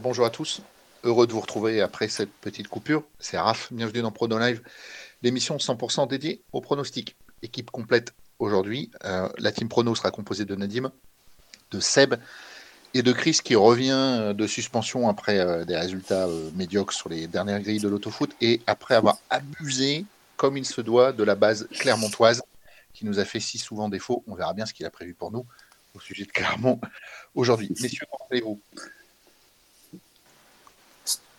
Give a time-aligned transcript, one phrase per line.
[0.00, 0.60] Bonjour à tous,
[1.02, 3.02] heureux de vous retrouver après cette petite coupure.
[3.18, 4.62] C'est Raph, bienvenue dans Prono Live,
[5.22, 7.16] l'émission 100% dédiée aux pronostics.
[7.42, 8.92] Équipe complète aujourd'hui.
[9.04, 10.92] Euh, la team Prono sera composée de Nadim,
[11.72, 12.14] de Seb
[12.94, 17.26] et de Chris qui revient de suspension après euh, des résultats euh, médiocres sur les
[17.26, 20.04] dernières grilles de l'autofoot et après avoir abusé
[20.36, 22.42] comme il se doit de la base clermontoise
[22.94, 24.22] qui nous a fait si souvent défaut.
[24.28, 25.44] On verra bien ce qu'il a prévu pour nous
[25.94, 26.80] au sujet de Clermont
[27.34, 27.72] aujourd'hui.
[27.80, 28.60] Messieurs, comment allez-vous?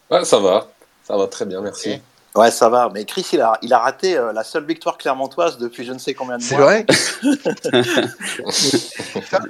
[0.10, 0.68] Ouais, ça va,
[1.04, 1.94] ça va très bien, merci.
[1.94, 2.02] Ok.
[2.36, 2.90] Ouais, ça va.
[2.94, 5.98] Mais Chris, il a, il a raté euh, la seule victoire clermontoise depuis je ne
[5.98, 6.66] sais combien de C'est mois.
[6.66, 6.86] vrai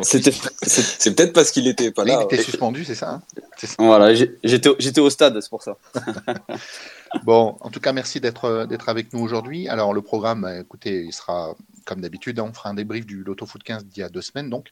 [0.02, 3.22] C'était, C'est c'est peut-être parce qu'il était pas Là, il était suspendu, c'est ça, hein?
[3.58, 3.76] C'est ça.
[3.80, 5.76] voilà, j'étais, au- j'étais au stade, c'est pour ça.
[7.23, 9.68] Bon, en tout cas, merci d'être euh, d'être avec nous aujourd'hui.
[9.68, 12.40] Alors, le programme, euh, écoutez, il sera comme d'habitude.
[12.40, 14.68] hein, on fera un débrief du Lotto Foot 15 d'il y a deux semaines, donc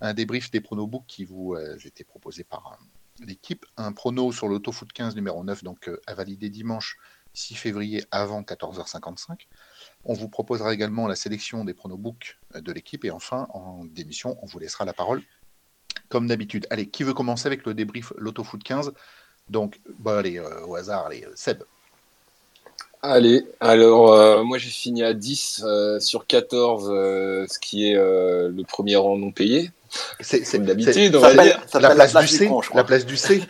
[0.00, 2.76] un débrief des pronobooks qui vous euh, étaient proposés par euh,
[3.20, 3.66] l'équipe.
[3.76, 6.96] Un prono sur l'Auto Foot 15 numéro 9, donc euh, à valider dimanche
[7.34, 9.46] 6 février avant 14h55.
[10.04, 13.04] On vous proposera également la sélection des pronobooks euh, de l'équipe.
[13.04, 15.22] Et enfin, en démission, on vous laissera la parole
[16.08, 16.66] comme d'habitude.
[16.70, 18.92] Allez, qui veut commencer avec le débrief Lotto Foot 15
[19.48, 21.62] Donc, bon, allez, euh, au hasard, allez, Seb.
[23.02, 28.62] Allez, alors moi j'ai fini à 10 euh, sur 14, euh, ce qui est le
[28.64, 29.70] premier rang non payé,
[30.20, 31.60] C'est d'habitude, on va dire.
[31.74, 32.50] la place, du C.
[32.74, 33.42] La place du C.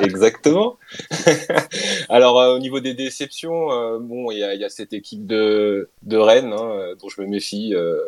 [0.00, 0.76] Exactement.
[2.08, 4.92] Alors euh, au niveau des déceptions, euh, bon, il y a, il y a cette
[4.92, 8.00] équipe de, de Rennes hein, euh, dont je me méfie euh,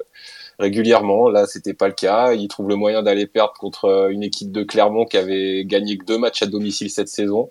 [0.58, 1.28] régulièrement.
[1.28, 2.32] Là, c'était pas le cas.
[2.34, 5.98] Ils trouvent le moyen d'aller perdre contre euh, une équipe de Clermont qui avait gagné
[5.98, 7.50] que deux matchs à domicile cette saison,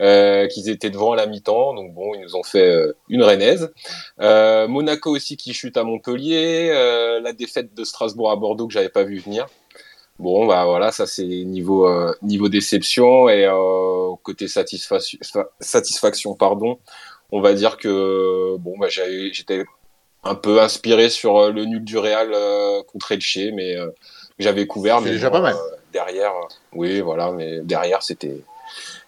[0.00, 1.74] euh, qu'ils étaient devant à la mi-temps.
[1.74, 3.72] Donc bon, ils nous ont fait euh, une rennaise.
[4.20, 6.70] Euh, Monaco aussi qui chute à Montpellier.
[6.72, 9.46] Euh, la défaite de Strasbourg à Bordeaux que j'avais pas vu venir.
[10.18, 11.88] Bon, bah voilà, ça c'est niveau
[12.22, 13.48] niveau déception et
[14.24, 15.16] côté satisfaction,
[15.60, 16.80] satisfaction, pardon.
[17.30, 19.64] On va dire que bon, bah j'étais
[20.28, 23.90] un peu inspiré sur euh, le nul du Real euh, contre Elche, mais euh,
[24.38, 24.98] j'avais couvert.
[24.98, 25.56] C'est Mais déjà pas mal.
[25.92, 26.32] derrière,
[26.72, 28.42] oui, voilà, mais derrière c'était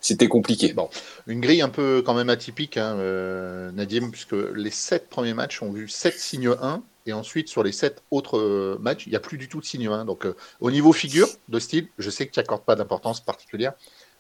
[0.00, 0.72] c'était compliqué.
[0.72, 0.89] Bon,
[1.27, 5.62] une grille un peu quand même atypique, hein, euh, Nadim, puisque les sept premiers matchs
[5.62, 9.16] ont vu 7 signes 1, et ensuite sur les sept autres euh, matchs, il n'y
[9.16, 10.05] a plus du tout de signe 1.
[10.05, 13.72] Donc euh, au niveau figure de style, je sais que tu n'accordes pas d'importance particulière,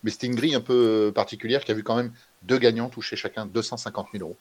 [0.02, 3.16] mais c'était une grille un peu particulière qui a vu quand même deux gagnants toucher
[3.16, 4.36] chacun 250 000 euros.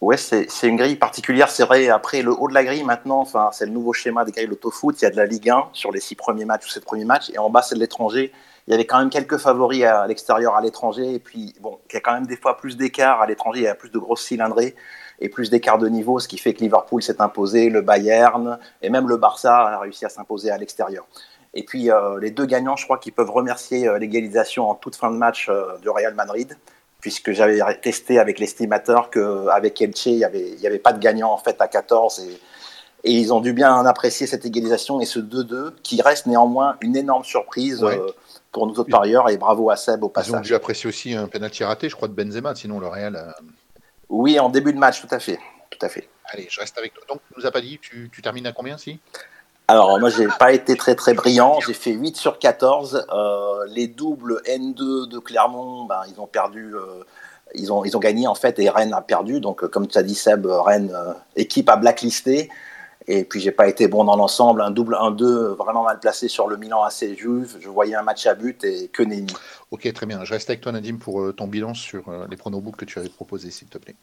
[0.00, 1.90] Ouais, c'est une grille particulière, c'est vrai.
[1.90, 4.96] Après, le haut de la grille, maintenant, enfin, c'est le nouveau schéma des grilles l'autofoot.
[4.98, 7.04] Il y a de la Ligue 1 sur les six premiers matchs ou sept premiers
[7.04, 8.32] matchs, et en bas, c'est de l'étranger.
[8.66, 11.94] Il y avait quand même quelques favoris à l'extérieur, à l'étranger, et puis, bon, il
[11.94, 13.98] y a quand même des fois plus d'écart à l'étranger, il y a plus de
[13.98, 14.74] grosses cylindrées
[15.20, 18.88] et plus d'écart de niveau, ce qui fait que Liverpool s'est imposé, le Bayern, et
[18.88, 21.06] même le Barça a réussi à s'imposer à l'extérieur.
[21.52, 24.96] Et puis, euh, les deux gagnants, je crois qu'ils peuvent remercier euh, l'égalisation en toute
[24.96, 26.56] fin de match euh, du Real Madrid
[27.00, 30.24] puisque j'avais testé avec l'estimateur qu'avec Elche, il n'y
[30.66, 32.40] avait, pas de gagnant en fait à 14 et,
[33.04, 36.96] et ils ont dû bien apprécier cette égalisation et ce 2-2 qui reste néanmoins une
[36.96, 37.98] énorme surprise Ouais.
[37.98, 38.10] euh,
[38.52, 40.42] pour nous autres parieurs et bravo à Seb au Ils ont passage.
[40.46, 43.14] dû apprécier aussi un penalty raté, je crois, de Benzema, sinon le Real.
[43.14, 43.30] euh,
[44.08, 45.38] Oui, en début de match, tout à fait.
[45.70, 46.08] Tout à fait.
[46.26, 47.04] Allez, je reste avec toi.
[47.08, 48.98] Donc, tu nous as pas dit, tu, tu termines à combien si?
[49.70, 51.60] Alors, moi, j'ai pas été très très brillant.
[51.64, 53.06] J'ai fait 8 sur 14.
[53.12, 56.74] Euh, les doubles N2 de Clermont, ben, ils ont perdu.
[56.74, 57.04] euh,
[57.54, 59.38] ils, ont, ils ont gagné en fait et Rennes a perdu.
[59.38, 62.50] Donc, euh, comme tu as dit, Seb, Rennes, euh, équipe à blacklisté.
[63.06, 64.60] Et puis, j'ai pas été bon dans l'ensemble.
[64.60, 67.56] Un double 1-2 vraiment mal placé sur le Milan assez juve.
[67.60, 69.32] Je voyais un match à but et que nenni.
[69.70, 70.24] Ok, très bien.
[70.24, 73.52] Je reste avec toi, Nadim, pour ton bilan sur les pronobooks que tu avais proposés,
[73.52, 73.94] s'il te plaît.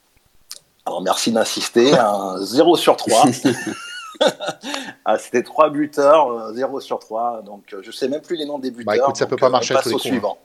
[0.86, 1.94] Alors, merci d'insister.
[1.94, 3.26] Un 0 sur 3.
[5.06, 7.42] Ah, C'était 3 buteurs, euh, 0 sur 3.
[7.44, 8.86] Donc, euh, je sais même plus les noms des buteurs.
[8.86, 10.10] Bah, écoute, ça donc, peut pas euh, marcher on à passe tous les au coups,
[10.10, 10.38] suivant.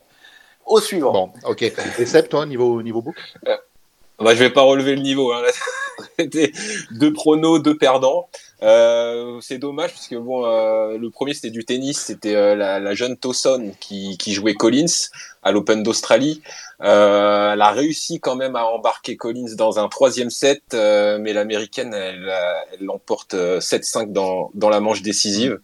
[0.65, 1.11] Au suivant.
[1.11, 1.61] Bon, ok.
[1.99, 5.33] Et Seb, toi, niveau, niveau book Bah, je vais pas relever le niveau.
[5.33, 5.41] Hein.
[6.19, 6.51] C'était
[6.91, 8.29] deux pronos, deux perdants.
[8.63, 12.79] Euh, c'est dommage parce que bon, euh, le premier c'était du tennis, c'était euh, la,
[12.79, 15.09] la jeune Towson qui, qui jouait Collins
[15.43, 16.41] à l'Open d'Australie.
[16.79, 22.33] Elle a réussi quand même à embarquer Collins dans un troisième set, mais l'américaine elle,
[22.79, 25.59] l'emporte euh, 7-5 dans, dans la manche décisive.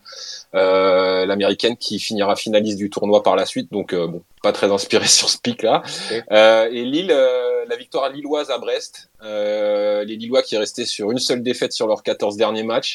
[0.54, 5.30] L'américaine qui finira finaliste du tournoi par la suite, donc bon, pas très inspiré sur
[5.30, 5.84] ce pic là.
[6.72, 7.16] Et Lille,
[7.70, 12.04] la victoire lilloise à Brest, les Lillois qui restaient sur une seule défaite sur leurs
[12.04, 12.89] 14 derniers matchs.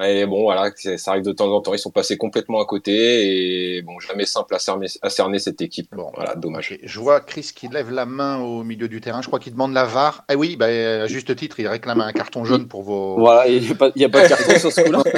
[0.00, 1.74] Et bon, voilà, ça arrive de temps en temps.
[1.74, 5.60] Ils sont passés complètement à côté et bon, jamais simple à cerner, à cerner cette
[5.60, 5.88] équipe.
[5.92, 6.78] Bon, Voilà, dommage.
[6.80, 9.22] Je vois Chris qui lève la main au milieu du terrain.
[9.22, 10.24] Je crois qu'il demande la VAR.
[10.28, 13.18] Ah oui, bah, à juste titre, il réclame un carton jaune pour vos.
[13.18, 15.02] Voilà, il n'y a, pas- il y a pas de carton sur ce coup-là.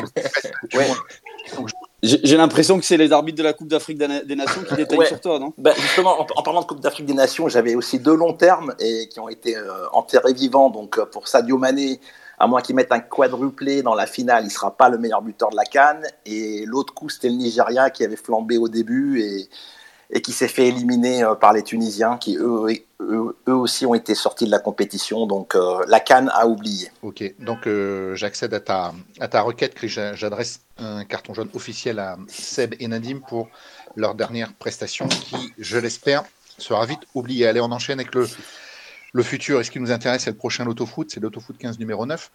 [0.74, 0.86] Ouais.
[2.02, 5.20] J'ai l'impression que c'est les arbitres de la Coupe d'Afrique des Nations qui détaillent sur
[5.20, 5.52] toi, non?
[5.58, 9.08] Bah, Justement, en, parlant de Coupe d'Afrique des Nations, j'avais aussi deux longs termes et
[9.08, 10.70] qui ont été euh, enterrés vivants.
[10.70, 12.00] Donc euh, pour Sadio Mané,
[12.40, 15.20] à moins qu'il mette un quadruplé dans la finale, il ne sera pas le meilleur
[15.20, 16.06] buteur de la Cannes.
[16.24, 20.66] Et l'autre coup, c'était le Nigeria qui avait flambé au début et, qui s'est fait
[20.66, 22.82] éliminer euh, par les Tunisiens qui, eux,
[23.46, 25.26] aussi, ont été sortis de la compétition.
[25.26, 25.54] Donc
[25.86, 26.90] la Cannes a oublié.
[27.02, 27.68] Ok, donc
[28.14, 32.88] j'accède à ta, à ta requête que j'adresse un carton jaune officiel à Seb et
[32.88, 33.48] Nadim pour
[33.96, 36.24] leur dernière prestation qui, je l'espère,
[36.56, 37.46] sera vite oubliée.
[37.46, 38.26] Allez, on enchaîne avec le,
[39.12, 39.60] le futur.
[39.60, 41.10] Et ce qui nous intéresse, c'est le prochain Loto Foot.
[41.10, 42.30] C'est Loto Foot 15 numéro 9,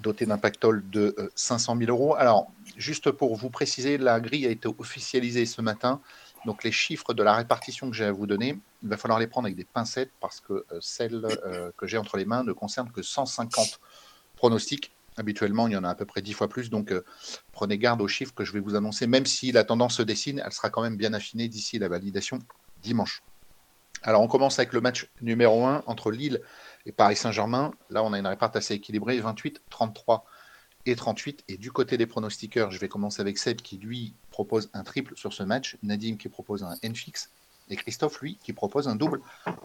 [0.00, 2.14] doté d'un pactole de 500 euh, 000 euros.
[2.14, 6.00] Alors, juste pour vous préciser, la grille a été officialisée ce matin.
[6.46, 9.26] Donc, les chiffres de la répartition que j'ai à vous donner, il va falloir les
[9.26, 12.52] prendre avec des pincettes parce que euh, celles euh, que j'ai entre les mains ne
[12.52, 13.80] concernent que 150
[14.36, 16.94] pronostics Habituellement, il y en a à peu près 10 fois plus, donc
[17.52, 19.06] prenez garde aux chiffres que je vais vous annoncer.
[19.08, 22.38] Même si la tendance se dessine, elle sera quand même bien affinée d'ici la validation
[22.80, 23.22] dimanche.
[24.02, 26.40] Alors, on commence avec le match numéro 1 entre Lille
[26.86, 27.72] et Paris Saint-Germain.
[27.90, 30.24] Là, on a une répartition assez équilibrée 28, 33
[30.86, 31.44] et 38.
[31.48, 35.14] Et du côté des pronostiqueurs, je vais commencer avec Seb qui, lui, propose un triple
[35.16, 37.30] sur ce match, Nadim qui propose un N fixe,
[37.68, 39.20] et Christophe, lui, qui propose un double,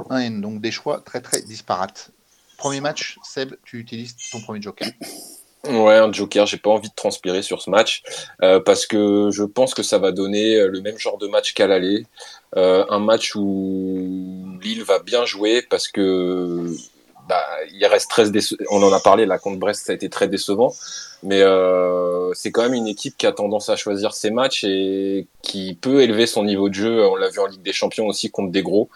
[0.09, 0.41] un N.
[0.41, 2.11] Donc des choix très très disparates.
[2.57, 4.87] Premier match, Seb, tu utilises ton premier joker.
[5.67, 6.45] Ouais, un joker.
[6.45, 8.03] J'ai pas envie de transpirer sur ce match
[8.43, 11.67] euh, parce que je pense que ça va donner le même genre de match qu'à
[11.67, 12.05] l'aller.
[12.55, 14.04] Euh, un match où
[14.65, 16.75] Lille va bien jouer parce que
[17.29, 17.43] bah,
[17.83, 18.25] reste très
[18.69, 20.73] on en a parlé là contre Brest, ça a été très décevant,
[21.23, 25.27] mais euh, c'est quand même une équipe qui a tendance à choisir ses matchs et
[25.41, 27.05] qui peut élever son niveau de jeu.
[27.07, 28.89] On l'a vu en Ligue des Champions aussi contre des gros.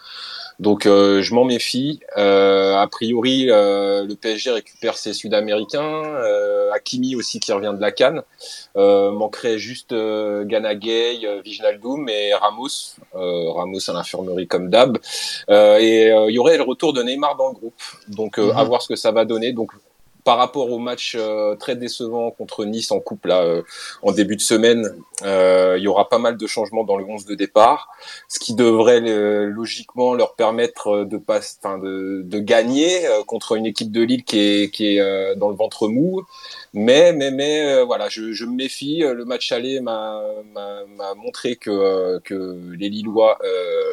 [0.60, 2.00] Donc euh, je m'en méfie.
[2.18, 5.80] Euh, a priori, euh, le PSG récupère ses Sud-Américains.
[6.04, 8.22] Euh, Hakimi aussi qui revient de la Cannes.
[8.76, 12.94] Euh, manquerait juste euh, Gana Gay, Viginaldoum et Ramos.
[13.14, 14.98] Ramos à l'infirmerie comme d'hab.
[15.48, 17.82] et il y aurait le retour de Neymar dans le groupe.
[18.08, 18.68] Donc à mhm.
[18.68, 19.52] voir ce que ça va donner.
[19.52, 19.72] Donc
[20.24, 23.62] par rapport au match euh, très décevant contre Nice en coupe là euh,
[24.02, 27.24] en début de semaine, euh, il y aura pas mal de changements dans le 11
[27.24, 27.88] de départ,
[28.28, 34.02] ce qui devrait logiquement leur permettre de pas, de, de, gagner contre une équipe de
[34.02, 36.22] Lille qui est, qui est dans le ventre mou.
[36.72, 39.00] Mais mais mais voilà, je, je, me méfie.
[39.00, 40.22] Le match aller m'a
[41.16, 43.38] montré que que les Lillois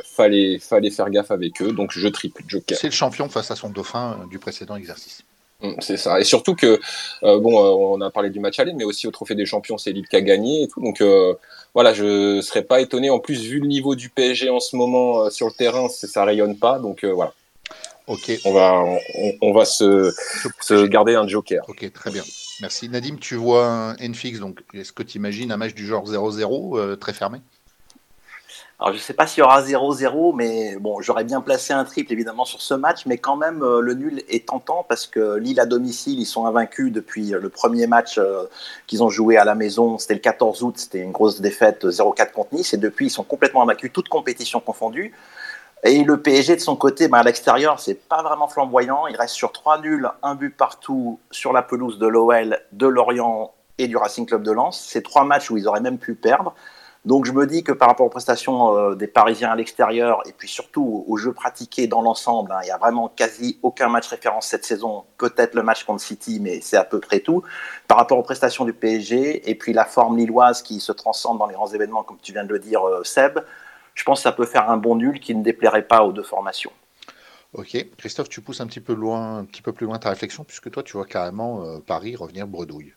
[0.05, 2.77] fallait fallait faire gaffe avec eux, donc je triple joker.
[2.77, 5.23] C'est le champion face à son dauphin du précédent exercice.
[5.61, 6.19] Mm, c'est ça.
[6.19, 6.79] Et surtout que,
[7.23, 9.77] euh, bon, euh, on a parlé du match aller, mais aussi au Trophée des Champions,
[9.77, 10.81] c'est Lille qui a gagné et tout.
[10.81, 11.33] Donc euh,
[11.73, 13.09] voilà, je serais pas étonné.
[13.09, 16.57] En plus, vu le niveau du PSG en ce moment sur le terrain, ça rayonne
[16.57, 16.79] pas.
[16.79, 17.33] Donc voilà.
[18.07, 18.31] Ok.
[18.45, 18.83] On va,
[19.41, 20.13] on, va se,
[20.61, 21.65] se, garder un joker.
[21.67, 22.23] Ok, très bien.
[22.61, 22.87] Merci.
[22.87, 26.97] Nadim, tu vois un Nfix, donc est-ce que tu imagines un match du genre 0-0
[26.99, 27.39] très fermé?
[28.79, 31.83] Alors je ne sais pas s'il y aura 0-0, mais bon, j'aurais bien placé un
[31.83, 35.37] triple évidemment sur ce match, mais quand même euh, le nul est tentant parce que
[35.37, 38.43] Lille à domicile, ils sont invaincus depuis euh, le premier match euh,
[38.85, 42.31] qu'ils ont joué à la maison, c'était le 14 août, c'était une grosse défaite 0-4
[42.33, 45.11] contre Nice, et depuis ils sont complètement invaincus, toutes compétitions confondues.
[45.83, 49.07] Et le PSG de son côté, ben, à l'extérieur, c'est pas vraiment flamboyant.
[49.07, 53.53] Il reste sur trois nuls, un but partout sur la pelouse de l'OL, de Lorient
[53.77, 54.83] et du Racing Club de Lens.
[54.87, 56.55] C'est trois matchs où ils auraient même pu perdre.
[57.05, 60.33] Donc je me dis que par rapport aux prestations euh, des Parisiens à l'extérieur et
[60.33, 64.07] puis surtout aux jeux pratiqués dans l'ensemble, hein, il n'y a vraiment quasi aucun match
[64.07, 65.05] référence cette saison.
[65.17, 67.43] Peut-être le match contre City, mais c'est à peu près tout.
[67.87, 71.47] Par rapport aux prestations du PSG et puis la forme lilloise qui se transcende dans
[71.47, 73.39] les grands événements, comme tu viens de le dire, euh, Seb,
[73.93, 76.23] je pense que ça peut faire un bon nul qui ne déplairait pas aux deux
[76.23, 76.71] formations.
[77.53, 80.43] Ok, Christophe, tu pousses un petit peu loin, un petit peu plus loin ta réflexion
[80.43, 82.93] puisque toi tu vois carrément euh, Paris revenir bredouille.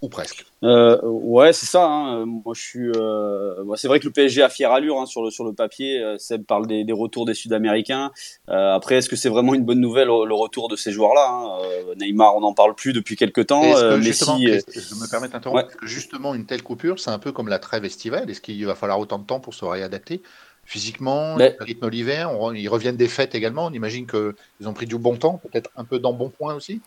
[0.00, 0.46] Ou presque.
[0.62, 1.84] Euh, ouais, c'est ça.
[1.84, 2.24] Hein.
[2.24, 2.88] Moi, je suis.
[2.94, 3.74] Euh...
[3.74, 6.00] c'est vrai que le PSG a fière allure hein, sur le sur le papier.
[6.00, 8.12] Euh, Seb parle des, des retours des Sud-Américains.
[8.48, 11.58] Euh, après, est-ce que c'est vraiment une bonne nouvelle le retour de ces joueurs-là hein
[11.64, 13.62] euh, Neymar, on n'en parle plus depuis quelques temps.
[13.62, 15.66] Que, Messi, je me permets d'interrompre.
[15.66, 18.30] que justement, une telle coupure, c'est un peu comme la trêve estivale.
[18.30, 20.22] Est-ce qu'il va falloir autant de temps pour se réadapter
[20.64, 22.30] physiquement, le rythme l'hiver?
[22.54, 23.66] Ils reviennent des fêtes également.
[23.66, 26.80] On imagine qu'ils ont pris du bon temps, peut-être un peu d'embonpoint aussi?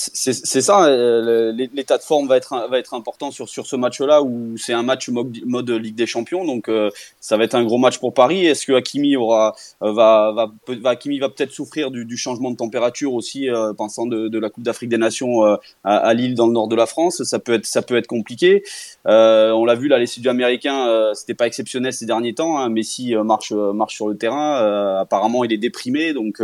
[0.00, 4.84] C'est ça, euh, l'état de forme va être, important sur, ce match-là où c'est un
[4.84, 8.46] match mode, Ligue des Champions, donc euh, ça va être un gros match pour Paris.
[8.46, 13.48] Est-ce que Hakimi aura, euh, va, va, va, peut-être souffrir du, changement de température aussi,
[13.76, 15.42] pensant de, la Coupe d'Afrique des Nations
[15.82, 18.62] à, Lille dans le nord de la France, ça peut être, compliqué.
[19.04, 22.56] on l'a vu là, les Sud-Américains, c'était pas exceptionnel ces derniers temps.
[22.58, 22.68] Hein.
[22.68, 23.52] Messi marche,
[23.88, 26.40] sur le terrain, apparemment il est déprimé, donc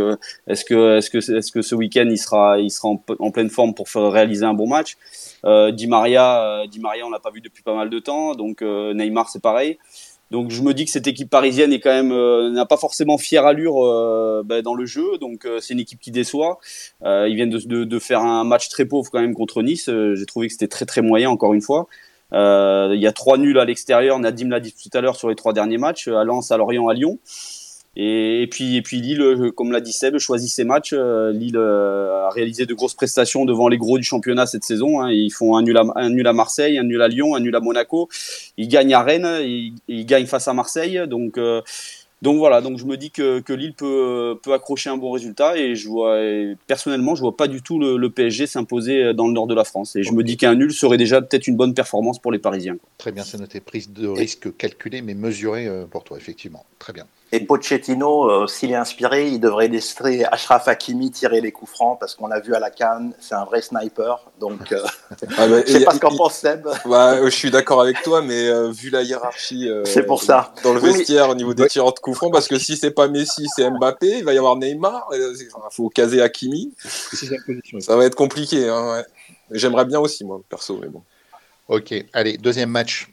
[0.47, 2.57] est-ce que, ce week-end il sera,
[3.19, 4.97] en pleine pleine forme pour réaliser un bon match.
[5.45, 8.61] Euh, Di Maria, Di Maria, on l'a pas vu depuis pas mal de temps, donc
[8.61, 9.77] Neymar c'est pareil.
[10.31, 13.45] Donc je me dis que cette équipe parisienne est quand même n'a pas forcément fière
[13.45, 13.75] allure
[14.43, 16.59] ben, dans le jeu, donc c'est une équipe qui déçoit.
[17.03, 19.89] ils viennent de, de, faire un match très pauvre quand même contre Nice.
[19.89, 21.87] J'ai trouvé que c'était très très moyen encore une fois.
[22.33, 24.19] Euh, il y a trois nuls à l'extérieur.
[24.19, 26.87] Nadim l'a dit tout à l'heure sur les trois derniers matchs, à Lens, à Lorient,
[26.87, 27.19] à Lyon.
[27.95, 30.93] Et, puis, et puis Lille, euh, comme l'a dit Seb, choisit ses matchs.
[30.93, 35.01] Euh, Lille a réalisé de grosses prestations devant les gros du championnat cette saison.
[35.01, 35.11] Hein.
[35.11, 37.55] Ils font un nul, à, un nul à Marseille, un nul à Lyon, un nul
[37.55, 38.09] à Monaco.
[38.57, 41.01] Ils gagnent à Rennes, ils, ils gagnent face à Marseille.
[41.07, 41.39] Donc
[42.21, 45.57] donc voilà, donc je me dis que, que Lille peut, peut accrocher un bon résultat
[45.57, 46.17] et je vois
[46.65, 49.95] personnellement je vois pas du tout le, PSG s'imposer dans le nord de la France
[49.95, 52.77] et je me dis qu'un nul serait déjà peut-être une bonne performance pour les Parisiens.
[52.97, 56.65] Très bien, c'est noté prise de risque calculée mais mesurée euh, pour toi effectivement.
[56.79, 57.05] Très bien.
[57.35, 61.99] Et Pochettino, euh, s'il est inspiré, il devrait laisser Ashraf Hakimi tirer les coups francs
[61.99, 64.19] parce qu'on l'a vu à la canne, c'est un vrai sniper.
[64.39, 64.79] Donc, euh,
[65.37, 66.65] ah bah, je sais pas ce qu'en pense Seb.
[66.85, 70.53] Bah, je suis d'accord avec toi, mais euh, vu la hiérarchie c'est pour ça.
[70.63, 73.09] dans le vestiaire au niveau des tireurs de coups francs, parce que si c'est pas
[73.09, 76.73] Messi, c'est Mbappé, il va y avoir Neymar, il faut caser Hakimi.
[77.79, 78.69] Ça va être compliqué.
[78.69, 79.03] Hein,
[79.51, 81.01] J'aimerais bien aussi, moi, perso, mais bon.
[81.67, 83.09] Ok, allez, deuxième match.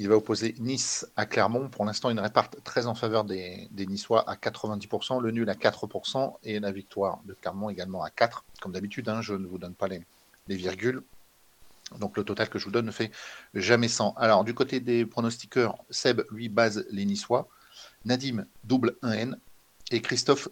[0.00, 1.68] Il va opposer Nice à Clermont.
[1.68, 6.38] Pour l'instant, il réparte très en faveur des, Niçois à 90%, le nul à 4%
[6.42, 8.42] et la victoire de Clermont également à 4.
[8.62, 10.02] Comme d'habitude, hein, je ne vous donne pas les,
[10.48, 11.02] virgules.
[11.98, 13.10] Donc le total que je vous donne ne fait
[13.52, 14.14] jamais 100.
[14.16, 17.46] Alors du côté des pronostiqueurs, Seb lui base les Niçois,
[18.06, 19.34] Nadim double 1N
[19.90, 20.48] et Christophe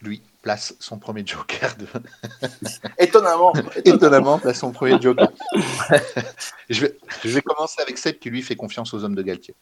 [0.00, 1.86] lui place son premier joker de...
[2.98, 3.52] étonnamment,
[3.84, 4.38] étonnamment.
[4.38, 5.28] Place son premier joker.
[6.70, 9.54] Je, vais, je vais commencer avec Seb qui lui fait confiance aux hommes de Galtier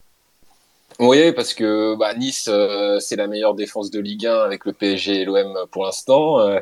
[0.99, 4.73] oui, parce que bah, Nice, euh, c'est la meilleure défense de Ligue 1 avec le
[4.73, 6.39] PSG et l'OM pour l'instant.
[6.39, 6.59] Euh,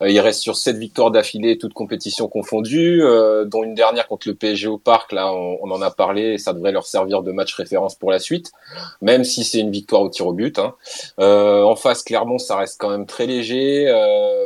[0.00, 4.34] il reste sur sept victoires d'affilée, toutes compétitions confondues, euh, dont une dernière contre le
[4.34, 5.12] PSG au Parc.
[5.12, 8.52] Là, on, en a parlé, ça devrait leur servir de match référence pour la suite,
[9.00, 10.58] même si c'est une victoire au tir au but.
[10.58, 10.74] Hein.
[11.18, 13.92] en face, Clermont, ça reste quand même très léger,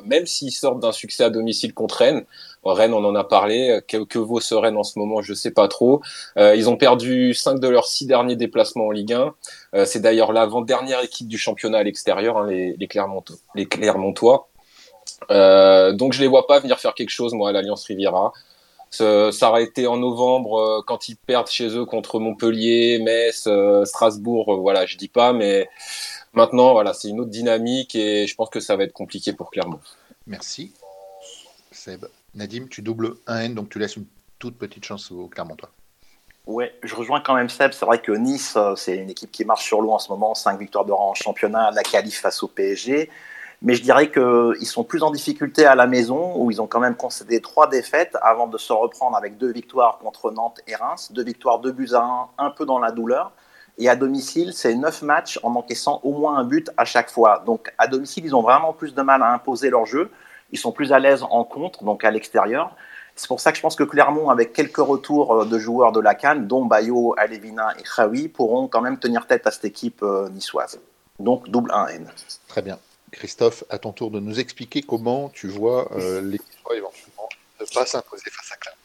[0.05, 2.25] même s'ils sortent d'un succès à domicile contre Rennes.
[2.73, 3.81] Rennes, on en a parlé.
[3.89, 5.23] Que, vaut ce Rennes en ce moment?
[5.23, 6.03] Je sais pas trop.
[6.37, 9.35] Euh, ils ont perdu cinq de leurs six derniers déplacements en Ligue 1.
[9.75, 12.87] Euh, c'est d'ailleurs l'avant-dernière équipe du championnat à l'extérieur, hein, les,
[13.69, 14.49] Clermontois.
[15.31, 18.33] Euh, donc je les vois pas venir faire quelque chose, moi, à l'Alliance Riviera.
[18.91, 23.49] Ça, aurait été en novembre quand ils perdent chez eux contre Montpellier, Metz,
[23.85, 24.57] Strasbourg.
[24.61, 25.69] voilà, je dis pas, mais
[26.33, 29.51] maintenant, voilà, c'est une autre dynamique et je pense que ça va être compliqué pour
[29.51, 29.81] Clermont.
[30.27, 30.73] Merci.
[31.73, 32.07] Seb.
[32.37, 34.07] Nadim, tu doubles 1N, donc tu laisses une
[34.38, 35.71] toute petite chance au Clermontois.
[36.47, 37.73] Ouais, je rejoins quand même Seb.
[37.73, 40.35] C'est vrai que Nice, euh, c'est une équipe qui marche sur l'eau en ce moment,
[40.35, 43.11] 5 victoires de rang en championnat, la qualif face au PSG.
[43.62, 46.78] Mais je dirais qu'ils sont plus en difficulté à la maison, où ils ont quand
[46.78, 51.11] même concédé trois défaites avant de se reprendre avec deux victoires contre Nantes et Reims,
[51.11, 53.33] deux victoires, deux buts à un, un peu dans la douleur.
[53.78, 57.43] Et à domicile, c'est neuf matchs en encaissant au moins un but à chaque fois.
[57.45, 60.11] Donc à domicile, ils ont vraiment plus de mal à imposer leur jeu.
[60.53, 62.75] Ils sont plus à l'aise en contre, donc à l'extérieur.
[63.15, 66.00] C'est pour ça que je pense que Clermont, avec quelques retours euh, de joueurs de
[66.00, 70.03] la Cannes, dont Bayo, Alevina et Khawi, pourront quand même tenir tête à cette équipe
[70.03, 70.81] euh, niçoise.
[71.19, 72.07] Donc double 1N.
[72.49, 72.79] Très bien.
[73.12, 77.29] Christophe, à ton tour de nous expliquer comment tu vois euh, l'équipe éventuellement
[77.61, 78.81] ne pas s'imposer face à Clermont.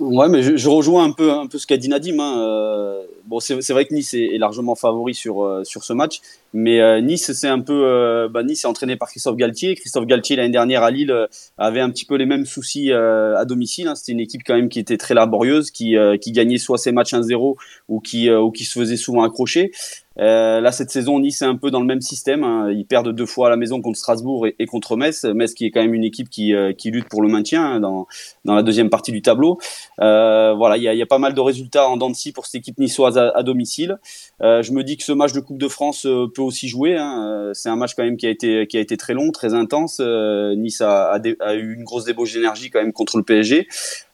[0.00, 2.18] Ouais, mais je, je, rejoins un peu, un peu ce qu'a dit Nadim.
[2.18, 2.40] Hein.
[2.40, 6.20] Euh, bon, c'est vrai que Nice est, est largement favori sur, euh, sur ce match,
[6.52, 9.74] mais euh, Nice, c'est un peu, euh, bah, Nice est entraîné par Christophe Galtier.
[9.74, 11.14] Christophe Galtier l'année dernière à Lille
[11.58, 13.88] avait un petit peu les mêmes soucis à domicile.
[13.88, 13.94] Hein.
[13.94, 17.14] C'était une équipe quand même qui était très laborieuse, qui, qui gagnait soit ses matchs
[17.14, 17.56] 1-0
[17.88, 19.70] ou qui, ou qui se faisait souvent accrocher.
[20.18, 22.44] Euh, là, cette saison, Nice est un peu dans le même système.
[22.44, 22.70] Hein.
[22.70, 25.24] Ils perdent deux fois à la maison contre Strasbourg et, contre Metz.
[25.24, 27.80] Metz qui est quand même une équipe qui, euh, qui lutte pour le maintien hein,
[27.80, 28.06] dans,
[28.44, 29.58] dans la deuxième partie du tableau.
[30.00, 32.32] Euh, voilà, il y a, y a, pas mal de résultats en dents de scie
[32.32, 33.98] pour cette équipe niçoise à, à domicile.
[34.42, 36.96] Euh, je me dis que ce match de Coupe de France euh, aussi jouer.
[36.96, 37.50] Hein.
[37.54, 40.00] C'est un match quand même qui a été, qui a été très long, très intense.
[40.00, 43.68] nice a, a, a, eu une grosse débauche d'énergie quand même contre le PSG.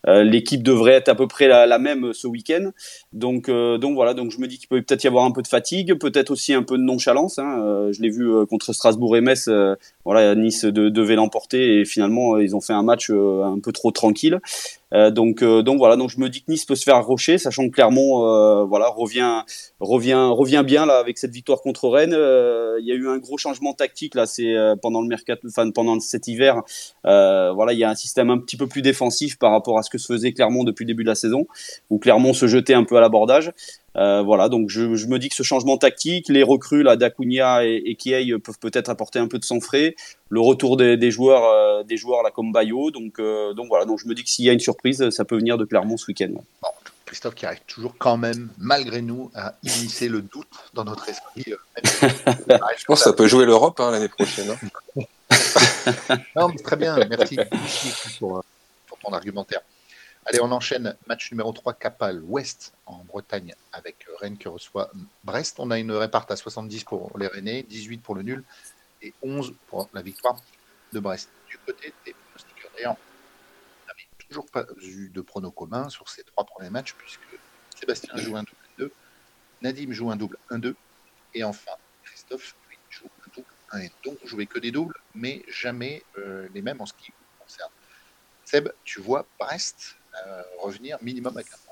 [0.07, 2.71] Euh, l'équipe devrait être à peu près la, même ce week-end.
[3.13, 5.43] Donc, euh, donc voilà, donc je me dis qu'il peut peut-être y avoir un peu
[5.43, 7.39] de fatigue, peut-être aussi un peu de nonchalance.
[7.39, 7.61] Hein.
[7.61, 9.49] Euh, je l'ai vu contre Strasbourg et Metz.
[10.05, 14.41] voilà, Nice devait l'emporter et finalement ils ont fait un match un peu trop tranquille.
[14.95, 17.39] Euh, donc, euh, donc voilà, donc je me dis que Nice peut se faire rocher,
[17.39, 19.43] sachant que Clermont, euh, voilà, revient,
[19.81, 22.17] revient, revient bien là avec cette victoire contre Rennes.
[22.81, 26.29] Il y a eu un gros changement tactique là, c'est pendant le mercato, pendant cet
[26.29, 26.63] hiver.
[27.05, 29.91] voilà, il y a un système un petit peu plus défensif par rapport à ce
[29.91, 31.47] que se faisait Clermont depuis le début de la saison,
[31.91, 33.53] où Clermont se jetait un peu à l'abordage.
[33.95, 37.95] voilà, donc je, me dis que ce changement tactique, les recrues là, d'Acuna et, et
[37.97, 39.97] Kiei peuvent peut-être apporter un peu de sang frais.
[40.29, 44.15] Le retour des, joueurs, des joueurs là comme Bayo, donc donc voilà, donc je me
[44.15, 46.35] dis que s'il y a une surprise, ça peut venir de Clermont ce week-end.
[47.09, 51.43] Christophe qui arrive toujours quand même, malgré nous, à immiscer le doute dans notre esprit.
[51.85, 54.51] je pense que ça peut jouer l'Europe hein, l'année prochaine.
[54.51, 55.03] Hein.
[56.37, 57.39] non, très bien, merci,
[58.19, 58.45] pour,
[59.03, 59.61] ton argumentaire.
[60.29, 60.95] Allez, on enchaîne.
[61.07, 64.91] Match numéro 3, Capal Ouest en Bretagne avec Rennes qui reçoit
[65.25, 65.59] Brest.
[65.59, 68.45] On a une réparte à 70 pour les Rennais, 18 pour le nul
[69.01, 70.37] et 11 pour la victoire
[70.93, 71.31] de Brest.
[71.49, 72.97] Du côté des pronostiqueurs, d'ailleurs,
[74.29, 77.23] toujours pas eu de pronos commun sur ces trois premiers matchs, puisque
[77.75, 78.91] Sébastien joue un double 1-2,
[79.63, 80.75] Nadim joue un double 1-2,
[81.33, 81.73] et enfin
[82.05, 86.47] Christophe lui, joue un double 1 1 Donc jouez que des doubles, mais jamais euh,
[86.53, 87.71] les mêmes en ce qui vous concerne.
[88.45, 89.98] Seb, tu vois Brest
[90.61, 91.69] revenir minimum à 4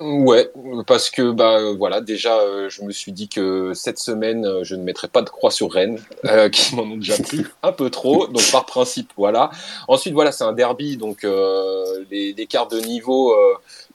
[0.00, 0.50] Ouais,
[0.88, 4.74] parce que bah voilà, déjà euh, je me suis dit que cette semaine euh, je
[4.74, 7.90] ne mettrais pas de croix sur Rennes, euh, qui m'en ont déjà pris un peu
[7.90, 9.50] trop, donc par principe voilà.
[9.86, 13.36] Ensuite voilà, c'est un derby, donc les, les de niveau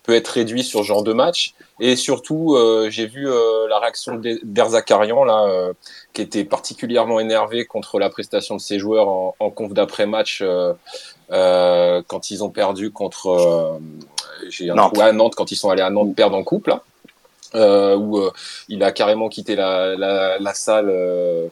[0.04, 1.54] peut être réduit sur ce genre de match.
[1.80, 2.58] Et surtout,
[2.90, 3.28] j'ai vu
[3.70, 5.72] la réaction d'Erzakarian là,
[6.14, 10.44] qui était particulièrement énervé contre la prestation de ses joueurs en, en conf d'après match
[11.30, 13.80] quand ils ont perdu contre
[14.48, 14.98] j'ai un Nantes.
[15.00, 16.76] à Nantes quand ils sont allés à Nantes perdre en couple,
[17.56, 18.32] euh, où euh,
[18.68, 21.50] il a carrément quitté la, la, la salle euh, euh,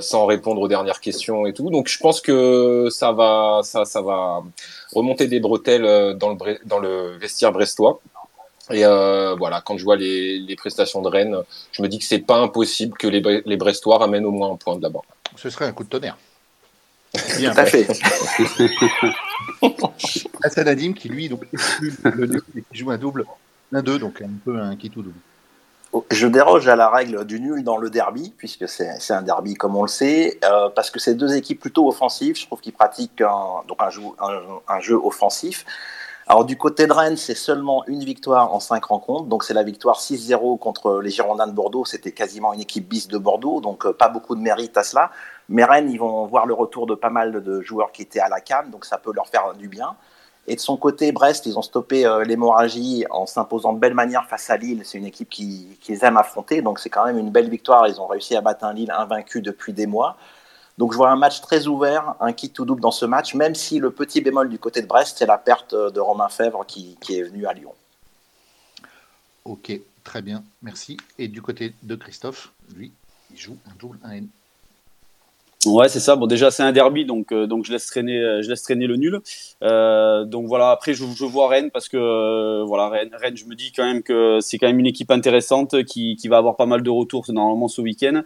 [0.00, 1.70] sans répondre aux dernières questions et tout.
[1.70, 4.42] Donc je pense que ça va, ça, ça va
[4.92, 8.00] remonter des bretelles dans le, dans le vestiaire brestois.
[8.70, 11.36] Et euh, voilà, quand je vois les, les, prestations de Rennes,
[11.72, 14.56] je me dis que c'est pas impossible que les, les Brestois ramènent au moins un
[14.56, 15.00] point de là-bas.
[15.36, 16.16] Ce serait un coup de tonnerre.
[17.36, 17.86] Bien Tout à fait.
[20.42, 21.44] Hassan Nadim qui lui donc
[22.04, 23.26] le qui joue un double,
[23.72, 25.18] un 2 donc un peu un qui tout double.
[26.10, 29.76] Je déroge à la règle du nul dans le derby, puisque c'est un derby comme
[29.76, 32.36] on le sait, euh, parce que c'est deux équipes plutôt offensives.
[32.38, 35.66] Je trouve qu'ils pratiquent un, donc un, jeu, offensif.
[36.26, 39.64] Alors du côté de Rennes, c'est seulement une victoire en cinq rencontres, donc c'est la
[39.64, 41.84] victoire 6-0 contre les Girondins de Bordeaux.
[41.84, 45.10] C'était quasiment une équipe bis de Bordeaux, donc euh, pas beaucoup de mérite à cela.
[45.50, 48.30] Mais Rennes, ils vont voir le retour de pas mal de joueurs qui étaient à
[48.30, 49.94] la Cannes, donc ça peut leur faire du bien.
[50.48, 54.26] Et de son côté, Brest, ils ont stoppé euh, l'hémorragie en s'imposant de belle manière
[54.26, 54.82] face à Lille.
[54.84, 57.86] C'est une équipe qu'ils qui aiment affronter, donc c'est quand même une belle victoire.
[57.86, 60.16] Ils ont réussi à battre un Lille invaincu depuis des mois.
[60.78, 63.54] Donc je vois un match très ouvert, un kit tout double dans ce match, même
[63.54, 66.96] si le petit bémol du côté de Brest, c'est la perte de Romain Fèvre qui,
[67.00, 67.72] qui est venu à Lyon.
[69.44, 70.96] Ok, très bien, merci.
[71.18, 72.92] Et du côté de Christophe, lui,
[73.30, 74.26] il joue un double 1N.
[75.64, 76.16] Ouais, c'est ça.
[76.16, 78.88] Bon, déjà, c'est un derby, donc euh, donc je laisse traîner, euh, je laisse traîner
[78.88, 79.20] le nul.
[79.62, 80.70] Euh, donc voilà.
[80.70, 83.84] Après, je, je vois Rennes parce que euh, voilà, Rennes, Rennes, je me dis quand
[83.84, 86.90] même que c'est quand même une équipe intéressante qui qui va avoir pas mal de
[86.90, 88.22] retours normalement ce week-end,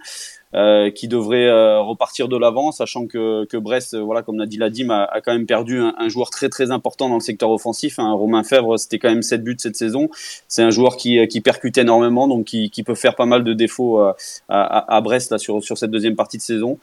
[0.95, 5.05] qui devrait repartir de l'avant, sachant que que Brest, voilà, comme l'a dit Ladim, a,
[5.05, 7.99] a, quand même perdu un, un, joueur très très important dans le secteur offensif.
[7.99, 8.13] Hein.
[8.13, 10.09] Romain Fèvre, c'était quand même 7 buts cette saison.
[10.49, 13.53] C'est un joueur qui qui percute énormément, donc qui qui peut faire pas mal de
[13.53, 14.17] défauts à,
[14.49, 16.79] à, à Brest là sur sur cette deuxième partie de saison.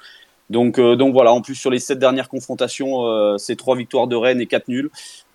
[0.50, 4.08] Donc, euh, donc voilà, en plus sur les sept dernières confrontations, euh, c'est trois victoires
[4.08, 4.90] de Rennes et quatre nuls.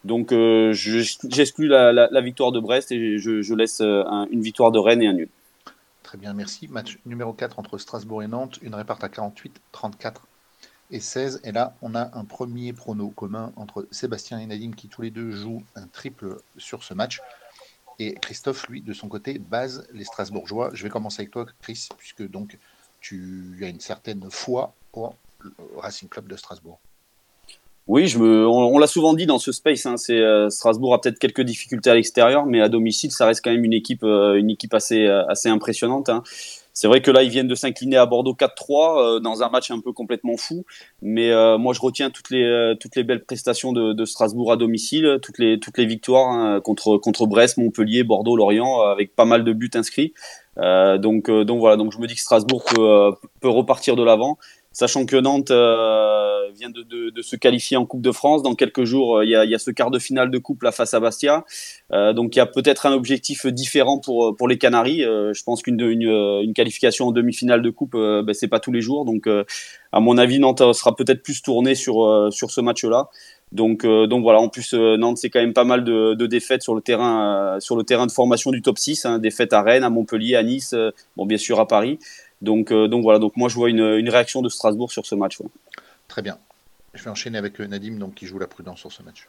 [0.04, 5.02] Donc euh, j'exclus la, victoire de Brest et je, je laisse une victoire de Rennes
[5.02, 5.28] et un nul.
[6.02, 6.68] Très bien, merci.
[6.68, 10.26] Match numéro 4 entre Strasbourg et Nantes, une réparte à 48, 34
[10.90, 11.40] et 16.
[11.44, 15.10] Et là, on a un premier prono commun entre Sébastien et Nadim qui tous les
[15.10, 17.20] deux jouent un triple sur ce match.
[17.98, 20.70] Et Christophe, lui, de son côté, base les Strasbourgeois.
[20.72, 22.56] Je vais commencer avec toi, Chris, puisque donc
[23.00, 24.74] tu as une certaine foi
[25.40, 26.80] le Racing Club de Strasbourg.
[27.88, 29.86] Oui, je me, on, l'a souvent dit dans ce space.
[29.86, 33.42] Hein, c'est euh, Strasbourg a peut-être quelques difficultés à l'extérieur, mais à domicile, ça reste
[33.42, 36.10] quand même une équipe, euh, une équipe assez, euh, assez impressionnante.
[36.10, 36.22] Hein.
[36.74, 39.80] C'est vrai que là, ils viennent de s'incliner à Bordeaux 4-3 dans un match un
[39.80, 40.64] peu complètement fou.
[41.02, 45.38] Mais moi, je retiens toutes les, toutes les belles prestations de, Strasbourg à domicile, toutes
[45.38, 49.52] les, toutes les victoires hein, contre, contre Brest, Montpellier, Bordeaux, Lorient, avec pas mal de
[49.52, 50.14] buts inscrits.
[50.56, 52.62] donc, donc voilà, donc je me dis que Strasbourg
[53.40, 54.38] peut repartir de l'avant
[54.72, 58.42] sachant que Nantes euh, vient de, se qualifier en Coupe de France.
[58.42, 60.94] Dans quelques jours, euh, il y a, ce quart de finale de coupe là face
[60.94, 61.44] à Bastia.
[61.92, 65.02] Euh, donc il y a peut-être un objectif différent pour pour les Canaries.
[65.02, 68.80] Je pense qu'une une, une, qualification en demi-finale de coupe, ben, c'est pas tous les
[68.80, 69.04] jours.
[69.04, 69.26] Donc
[69.92, 73.08] à mon avis, Nantes sera peut-être plus tourné sur sur ce match-là.
[73.50, 74.40] Donc, donc voilà.
[74.40, 77.76] En plus, Nantes, c'est quand même pas mal de, de défaites sur le terrain, sur
[77.76, 79.06] le terrain de formation du top 6.
[79.06, 80.74] Hein, défaites à Rennes, à Montpellier, à Nice,
[81.16, 81.98] bon bien sûr à Paris.
[82.40, 85.14] Donc, euh, donc voilà, donc moi je vois une, une réaction de Strasbourg sur ce
[85.14, 85.38] match.
[86.06, 86.38] Très bien.
[86.94, 89.28] Je vais enchaîner avec euh, Nadim donc, qui joue la prudence sur ce match.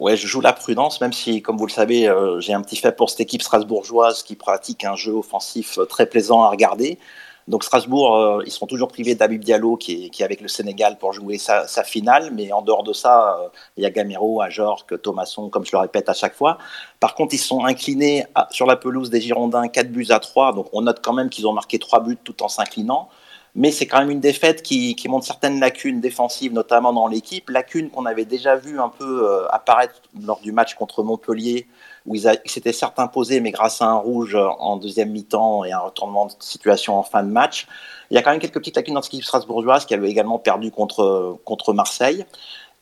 [0.00, 2.76] Ouais, je joue la prudence, même si, comme vous le savez, euh, j'ai un petit
[2.76, 6.98] fait pour cette équipe strasbourgeoise qui pratique un jeu offensif très plaisant à regarder.
[7.46, 11.12] Donc Strasbourg, euh, ils sont toujours privés d'Abib Diallo qui est, avec le Sénégal pour
[11.12, 13.38] jouer sa, finale, mais en dehors de ça,
[13.76, 16.58] il y a Gamero, Ajorc, Thomasson, comme je le répète à chaque fois.
[17.00, 20.68] Par contre, ils sont inclinés sur la pelouse des Girondins 4 buts à 3, donc
[20.72, 23.08] on note quand même qu'ils ont marqué 3 buts tout en s'inclinant.
[23.56, 27.88] Mais c'est quand même une défaite qui, montre certaines lacunes défensives, notamment dans l'équipe, lacunes
[27.88, 31.68] qu'on avait déjà vu un peu euh, apparaître lors du match contre Montpellier,
[32.06, 35.78] où ils, s'étaient certes imposés, mais grâce à un rouge en deuxième mi-temps et un
[35.78, 37.66] retournement de situation en fin de match.
[38.10, 40.38] Il y a quand même quelques petites lacunes dans cette équipe strasbourgeoise qui avait également
[40.38, 42.26] perdu contre, contre Marseille.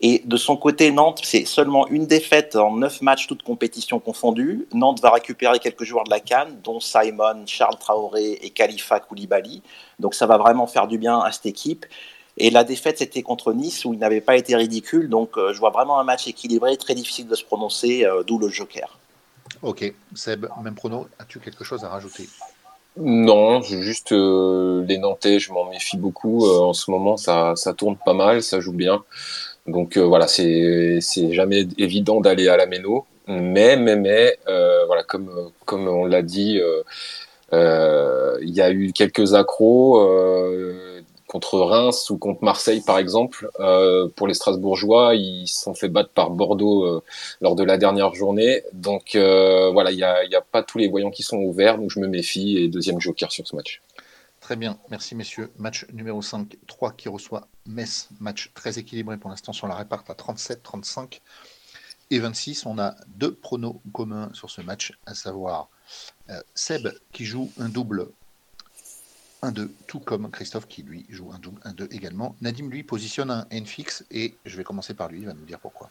[0.04, 4.66] Et de son côté, Nantes, c'est seulement une défaite en neuf matchs, toutes compétitions confondues.
[4.74, 9.62] Nantes va récupérer quelques joueurs de la Cannes, dont Simon, Charles Traoré et Khalifa Koulibaly.
[10.00, 11.87] Donc ça va vraiment faire du bien à cette équipe.
[12.37, 15.08] Et la défaite, c'était contre Nice, où il n'avait pas été ridicule.
[15.08, 18.38] Donc euh, je vois vraiment un match équilibré, très difficile de se prononcer, euh, d'où
[18.38, 18.98] le joker.
[19.62, 22.29] Ok, Seb, même prono, as-tu quelque chose à rajouter?
[22.96, 26.46] Non, juste euh, les Nantais, je m'en méfie beaucoup.
[26.46, 29.03] en ce moment, ça, tourne pas mal, ça joue bien.
[29.66, 35.05] Donc euh, voilà, c'est jamais évident d'aller à la méno, mais mais mais euh, voilà
[35.05, 36.61] comme on l'a dit,
[37.53, 40.01] euh, il y a eu quelques accros
[41.32, 43.50] contre Reims ou contre Marseille par exemple.
[44.16, 47.02] pour les Strasbourgeois, ils se sont fait battre par Bordeaux
[47.40, 48.62] lors de la dernière journée.
[48.74, 52.06] Donc voilà, il y a, pas tous les voyants qui sont ouverts, donc je me
[52.06, 53.80] méfie et deuxième joker sur ce match.
[54.42, 55.52] Très bien, merci messieurs.
[55.56, 58.08] Match numéro 5, 3 qui reçoit Metz.
[58.18, 61.22] Match très équilibré pour l'instant sur la réparte à 37, 35
[62.10, 62.66] et 26.
[62.66, 65.68] On a deux pronos communs sur ce match, à savoir
[66.28, 68.08] euh, Seb qui joue un double
[69.42, 72.37] 1-2, tout comme Christophe qui lui joue un double 1-2 également.
[72.40, 75.44] Nadim lui positionne un N fixe et je vais commencer par lui, il va nous
[75.44, 75.90] dire pourquoi.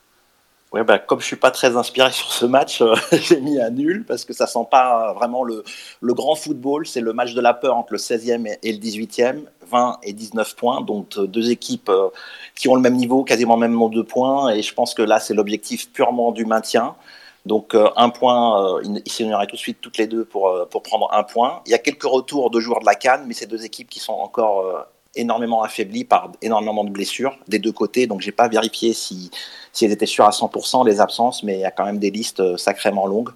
[0.71, 3.69] Ouais, bah, comme je suis pas très inspiré sur ce match, euh, j'ai mis un
[3.69, 5.63] nul parce que ça sent pas vraiment le,
[5.99, 6.87] le grand football.
[6.87, 10.55] C'est le match de la peur entre le 16e et le 18e, 20 et 19
[10.55, 10.81] points.
[10.81, 12.07] Donc euh, deux équipes euh,
[12.55, 14.53] qui ont le même niveau, quasiment même nombre de points.
[14.53, 16.95] Et je pense que là, c'est l'objectif purement du maintien.
[17.45, 21.23] Donc un point, ils s'énerveraient tout de suite toutes les deux pour, pour prendre un
[21.23, 21.61] point.
[21.65, 23.99] Il y a quelques retours de joueurs de la Cannes, mais c'est deux équipes qui
[23.99, 28.07] sont encore énormément affaiblies par énormément de blessures des deux côtés.
[28.07, 29.31] Donc j'ai pas vérifié si
[29.73, 32.11] si elles étaient sûres à 100% les absences, mais il y a quand même des
[32.11, 33.31] listes euh, sacrément longues.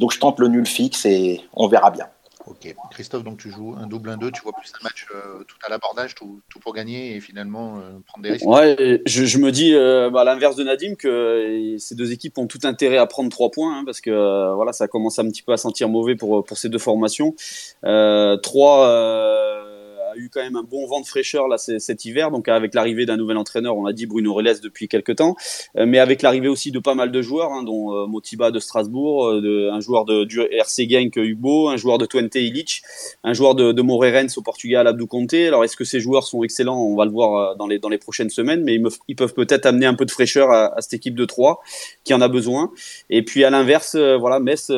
[0.00, 2.06] Donc je tente le nul fixe et on verra bien.
[2.52, 2.74] Ok.
[2.90, 5.70] Christophe, donc tu joues un double 1-2, tu vois plus un match euh, tout à
[5.70, 9.72] l'abordage, tout, pour gagner et finalement euh, prendre des risques Ouais, je, me dis
[10.12, 13.50] bah, à l'inverse de Nadim que ces deux équipes ont tout intérêt à prendre trois
[13.50, 16.58] points hein, parce que voilà, ça commence un petit peu à sentir mauvais pour, pour
[16.58, 17.34] ces deux formations.
[17.82, 19.71] trois
[20.16, 22.30] eu quand même un bon vent de fraîcheur là cet hiver.
[22.30, 25.36] Donc avec l'arrivée d'un nouvel entraîneur, on a dit Bruno Reles depuis quelques temps,
[25.76, 28.58] euh, mais avec l'arrivée aussi de pas mal de joueurs, hein, dont euh, Motiba de
[28.58, 32.82] Strasbourg, euh, un joueur de, du RC Genk Hugo, un joueur de Twente Illich,
[33.24, 35.34] un joueur de, de Morerens au Portugal Abdou Conte.
[35.34, 36.80] Alors est-ce que ces joueurs sont excellents?
[36.80, 39.86] On va le voir dans les dans les prochaines semaines, mais ils, peuvent peut-être amener
[39.86, 41.62] un peu de fraîcheur à, cette équipe de 3
[42.04, 42.72] qui en a besoin.
[43.10, 44.70] Et puis à l'inverse, voilà, Metz,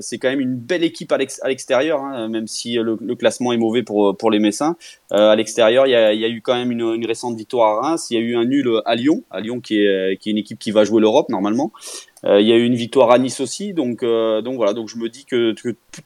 [0.00, 1.18] c'est quand même une belle équipe à
[1.48, 4.73] l'extérieur, hein, même si le, le, classement est mauvais pour pour les Messins.
[5.12, 8.06] Euh, à l'extérieur, il y, a, eu quand même une, récente victoire à Reims.
[8.10, 10.38] Il y a eu un nul à Lyon, à Lyon qui est, qui est une
[10.38, 11.72] équipe qui va jouer l'Europe normalement.
[12.24, 14.72] Euh, il y a eu une victoire à Nice aussi, donc euh, donc voilà.
[14.72, 15.54] Donc je me dis que,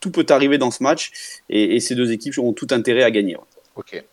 [0.01, 1.13] tout peut arriver dans ce match
[1.49, 3.37] et, ces deux équipes ont tout intérêt à gagner.
[3.77, 4.05] Ok.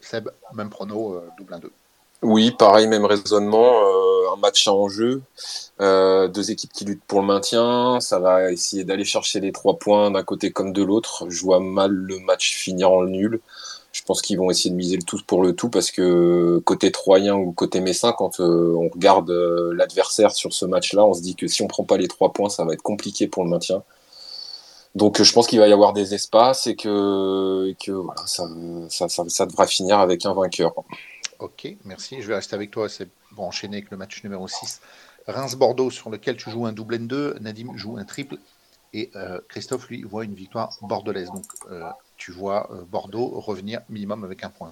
[0.00, 1.70] Seb, même prono, double 1-2.
[2.22, 3.80] Oui, pareil, même raisonnement.
[4.32, 5.22] un match à enjeu,
[5.78, 8.00] deux équipes qui luttent pour le maintien.
[8.00, 11.26] Ça va essayer d'aller chercher les trois points d'un côté comme de l'autre.
[11.28, 13.40] Je vois mal le match finir en nul
[13.92, 16.90] je pense qu'ils vont essayer de miser le tout pour le tout parce que côté
[16.90, 21.20] Troyen ou côté Messin, quand euh, on regarde euh, l'adversaire sur ce match-là, on se
[21.20, 23.50] dit que si on prend pas les trois points, ça va être compliqué pour le
[23.50, 23.82] maintien.
[24.94, 27.74] Donc je pense qu'il va y avoir des espaces et que,
[28.26, 28.46] ça,
[29.46, 30.72] devra finir avec un vainqueur.
[31.38, 32.22] Ok, merci.
[32.22, 32.88] Je vais rester avec toi.
[32.88, 34.80] C'est bon, enchaîner avec le match numéro 6.
[35.26, 38.38] Reims-Bordeaux sur lequel tu joues un double N2, Nadim joue un triple
[38.94, 41.28] et euh, Christophe, lui, voit une victoire bordelaise.
[41.28, 41.44] Donc,
[42.22, 44.70] tu vois euh, Bordeaux revenir minimum avec un point.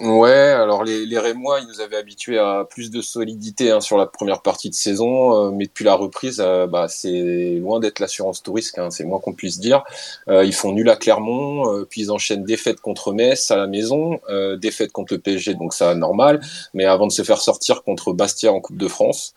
[0.00, 3.96] Ouais, alors les, les Rémois, ils nous avaient habitués à plus de solidité hein, sur
[3.96, 8.00] la première partie de saison, euh, mais depuis la reprise, euh, bah, c'est loin d'être
[8.00, 9.82] l'assurance touriste, hein, c'est moins qu'on puisse dire.
[10.28, 14.20] ils font nul à Clermont, puis ils enchaînent défaite contre Metz à la maison,
[14.58, 16.40] défaite contre le PSG, donc ça normal,
[16.74, 19.32] mais avant de se faire sortir contre Bastia en Coupe de France.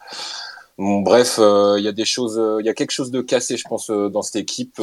[0.78, 3.58] Bref, euh, il y a des choses, euh, il y a quelque chose de cassé,
[3.58, 4.82] je pense, euh, dans cette équipe,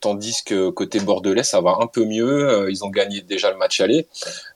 [0.00, 2.68] tandis que côté bordelais, ça va un peu mieux.
[2.70, 4.06] ils ont gagné déjà le match aller.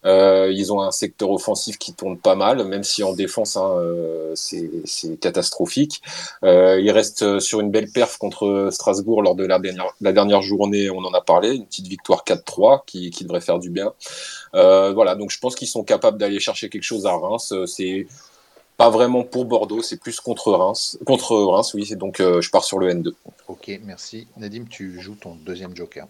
[0.05, 3.73] ils ont un secteur offensif qui tourne pas mal, même si en défense, hein,
[4.35, 6.03] c'est catastrophique.
[6.43, 9.59] ils restent sur une belle perf contre Strasbourg lors de la
[10.13, 10.91] dernière, journée.
[10.91, 13.93] On en a parlé, une petite victoire 4-3 qui, qui devrait faire du bien.
[14.53, 17.53] voilà, donc je pense qu'ils sont capables d'aller chercher quelque chose à Reims.
[17.67, 18.07] C'est
[18.77, 20.99] pas vraiment pour Bordeaux, c'est plus contre Reims.
[21.07, 23.13] Contre Reims, oui, donc euh, je pars sur le N2.
[23.49, 24.27] Ok, merci.
[24.37, 26.07] Nadim, tu joues ton deuxième joker.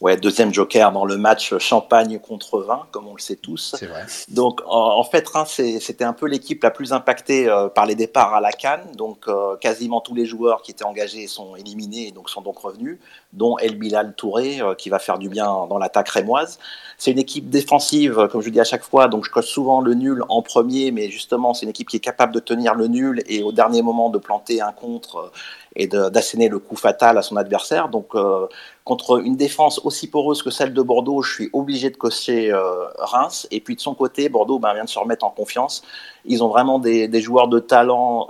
[0.00, 3.74] Ouais, deuxième joker dans le match Champagne contre Reims, comme on le sait tous.
[3.78, 4.06] C'est vrai.
[4.28, 8.32] Donc, en, fait, Reims, c'était un peu l'équipe la plus impactée euh, par les départs
[8.32, 8.92] à la Cannes.
[8.96, 12.58] Donc, euh, quasiment tous les joueurs qui étaient engagés sont éliminés et donc sont donc
[12.58, 12.98] revenus,
[13.34, 16.58] dont El Bilal Touré, qui va faire du bien dans l'attaque rémoise.
[17.00, 19.94] C'est une équipe défensive, comme je dis à chaque fois, donc je coche souvent le
[19.94, 23.22] nul en premier, mais justement, c'est une équipe qui est capable de tenir le nul
[23.26, 25.30] et au dernier moment de planter un contre euh,
[25.76, 27.88] et d'asséner le coup fatal à son adversaire.
[27.88, 28.46] Donc, euh,
[28.90, 32.86] contre une défense aussi poreuse que celle de Bordeaux, je suis obligé de cocher euh,
[32.98, 33.46] Reims.
[33.50, 35.82] Et puis de son côté, Bordeaux ben, vient de se remettre en confiance.
[36.24, 38.28] Ils ont vraiment des, joueurs de talent,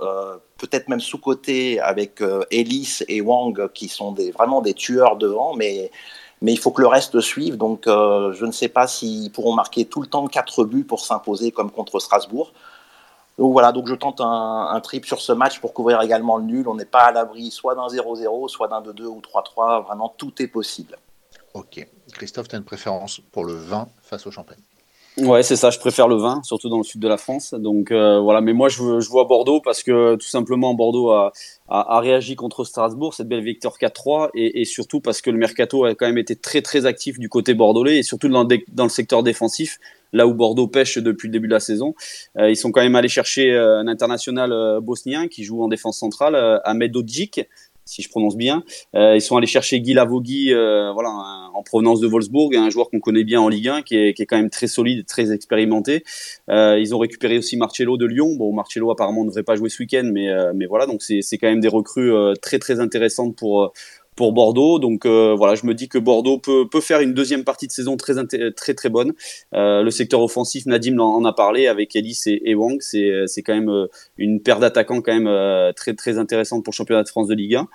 [0.57, 2.21] peut-être même sous-côté, avec
[2.51, 5.91] Ellis et Wang, qui sont vraiment des tueurs devant, mais
[6.41, 7.55] mais il faut que le reste suive.
[7.55, 11.05] Donc, euh, je ne sais pas s'ils pourront marquer tout le temps 4 buts pour
[11.05, 12.51] s'imposer comme contre Strasbourg.
[13.37, 16.67] Donc voilà, donc je tente un, trip sur ce match pour couvrir également le nul.
[16.67, 19.83] On n'est pas à l'abri soit d'un 0-0, soit d'un 2-2 ou 3-3.
[19.85, 20.97] Vraiment, tout est possible.
[21.53, 21.87] Ok.
[22.13, 24.59] Christophe, tu as une préférence pour le 20 face au Champagne?
[25.17, 25.69] Ouais, c'est ça.
[25.71, 27.53] Je préfère le vin, surtout dans le sud de la France.
[27.53, 28.39] Donc euh, voilà.
[28.39, 31.33] Mais moi, je, je, vois Bordeaux parce que tout simplement Bordeaux a,
[31.67, 35.37] a, a réagi contre Strasbourg, cette belle victoire 4-3, et, et, surtout parce que le
[35.37, 38.83] mercato a quand même été très très actif du côté bordelais et surtout dans, dans
[38.83, 39.79] le secteur défensif,
[40.13, 41.93] là où Bordeaux pêche depuis le début de la saison.
[42.37, 45.99] Euh, ils sont quand même allés chercher euh, un international bosnien qui joue en défense
[45.99, 47.41] centrale, Ahmed Odjik,
[47.85, 48.63] si je prononce bien.
[48.95, 51.09] Euh, ils sont allés chercher Guy Lavogui, euh, voilà,
[51.53, 54.21] en provenance de Wolfsburg, un joueur qu'on connaît bien en Ligue 1, qui est, qui
[54.23, 56.03] est, quand même très solide, très expérimenté.
[56.49, 58.35] Euh, ils ont récupéré aussi Marcello de Lyon.
[58.37, 61.37] Bon, Marcello apparemment ne devrait pas jouer ce week-end, mais, euh, mais voilà, donc c'est
[61.37, 63.73] quand même des recrues euh, très très intéressantes pour
[64.21, 64.77] pour Bordeaux.
[64.77, 67.71] Donc euh, voilà, je me dis que Bordeaux peut, peut faire une deuxième partie de
[67.71, 68.13] saison très
[68.55, 69.13] très très bonne.
[69.55, 73.55] Euh, le secteur offensif, Nadim en a parlé avec Ellis et, Wang, c'est c'est quand
[73.55, 73.87] même euh,
[74.19, 77.67] une paire d'attaquants quand même très très intéressante pour championnat de France de Ligue 1.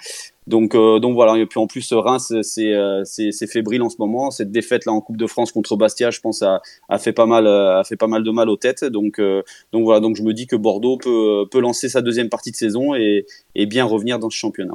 [0.47, 2.73] Donc donc voilà, et puis en plus Reims c'est
[3.05, 4.31] c'est fébrile en ce moment.
[4.31, 7.27] Cette défaite là en Coupe de France contre Bastia, je pense a, a fait pas
[7.27, 8.85] mal a fait pas mal de mal aux têtes.
[8.85, 9.21] Donc
[9.73, 12.57] donc voilà, donc je me dis que Bordeaux peut peut lancer sa deuxième partie de
[12.57, 14.75] saison et et bien revenir dans ce championnat.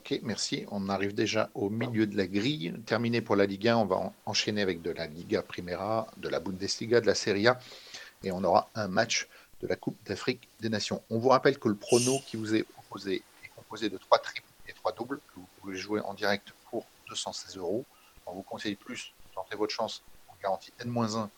[0.00, 0.64] Ok, merci.
[0.70, 2.72] On arrive déjà au milieu de la grille.
[2.86, 6.40] Terminé pour la Ligue 1, on va enchaîner avec de la Liga Primera, de la
[6.40, 7.58] Bundesliga, de la Serie A,
[8.24, 9.28] et on aura un match
[9.60, 11.02] de la Coupe d'Afrique des Nations.
[11.10, 14.48] On vous rappelle que le prono qui vous est proposé est composé de trois triples
[14.66, 17.84] et trois doubles que vous pouvez jouer en direct pour 216 euros.
[18.24, 21.28] On vous conseille plus de tenter votre chance en garantie N-1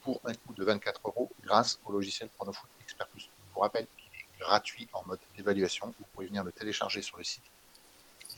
[0.00, 3.24] pour un coût de 24 euros grâce au logiciel PronoFoot Expert Plus.
[3.24, 5.92] Je vous rappelle qu'il est gratuit en mode évaluation.
[5.98, 7.51] Vous pouvez venir le télécharger sur le site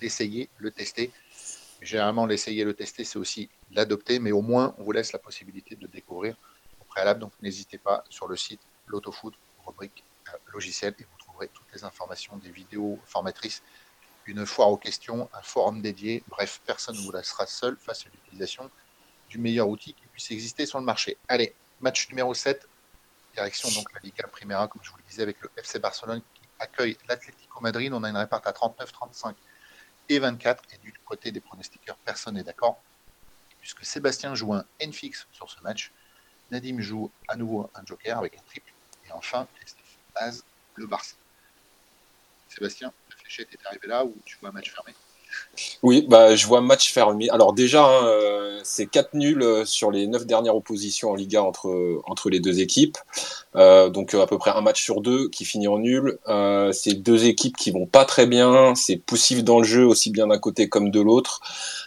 [0.04, 1.10] l'essayer, le tester.
[1.80, 5.76] Généralement, l'essayer, le tester, c'est aussi l'adopter, mais au moins, on vous laisse la possibilité
[5.76, 6.36] de découvrir
[6.80, 7.20] au préalable.
[7.20, 9.34] Donc, n'hésitez pas sur le site l'autofoot,
[9.66, 13.62] rubrique euh, logiciel, et vous trouverez toutes les informations des vidéos formatrices,
[14.26, 16.22] une foire aux questions, un forum dédié.
[16.28, 18.70] Bref, personne ne vous laissera seul face à l'utilisation
[19.30, 21.16] du meilleur outil qui puisse exister sur le marché.
[21.28, 22.68] Allez, match numéro 7,
[23.34, 26.42] direction donc la Liga Primera, comme je vous le disais, avec le FC Barcelone qui
[26.58, 27.92] accueille l'Atlético Madrid.
[27.92, 29.34] On a une réparte à 39-35
[30.08, 30.62] et 24.
[30.72, 32.80] Et du côté des pronostiqueurs, personne n'est d'accord,
[33.60, 35.92] puisque Sébastien joue un N-fix sur ce match.
[36.50, 38.72] Nadim joue à nouveau un joker avec un triple.
[39.06, 39.98] Et enfin, Christophe
[40.76, 41.16] le Barça.
[42.48, 44.94] Sébastien, la fléchette est arrivée là où tu vois un match fermé?
[45.82, 47.28] Oui, bah, je vois match fermé.
[47.30, 51.42] Alors déjà, hein, euh, c'est 4 nuls euh, sur les 9 dernières oppositions en Liga
[51.42, 52.98] entre, entre les deux équipes.
[53.56, 56.18] Euh, donc à peu près un match sur deux qui finit en nul.
[56.72, 58.74] c'est deux équipes qui vont pas très bien.
[58.74, 61.40] C'est poussif dans le jeu aussi bien d'un côté comme de l'autre.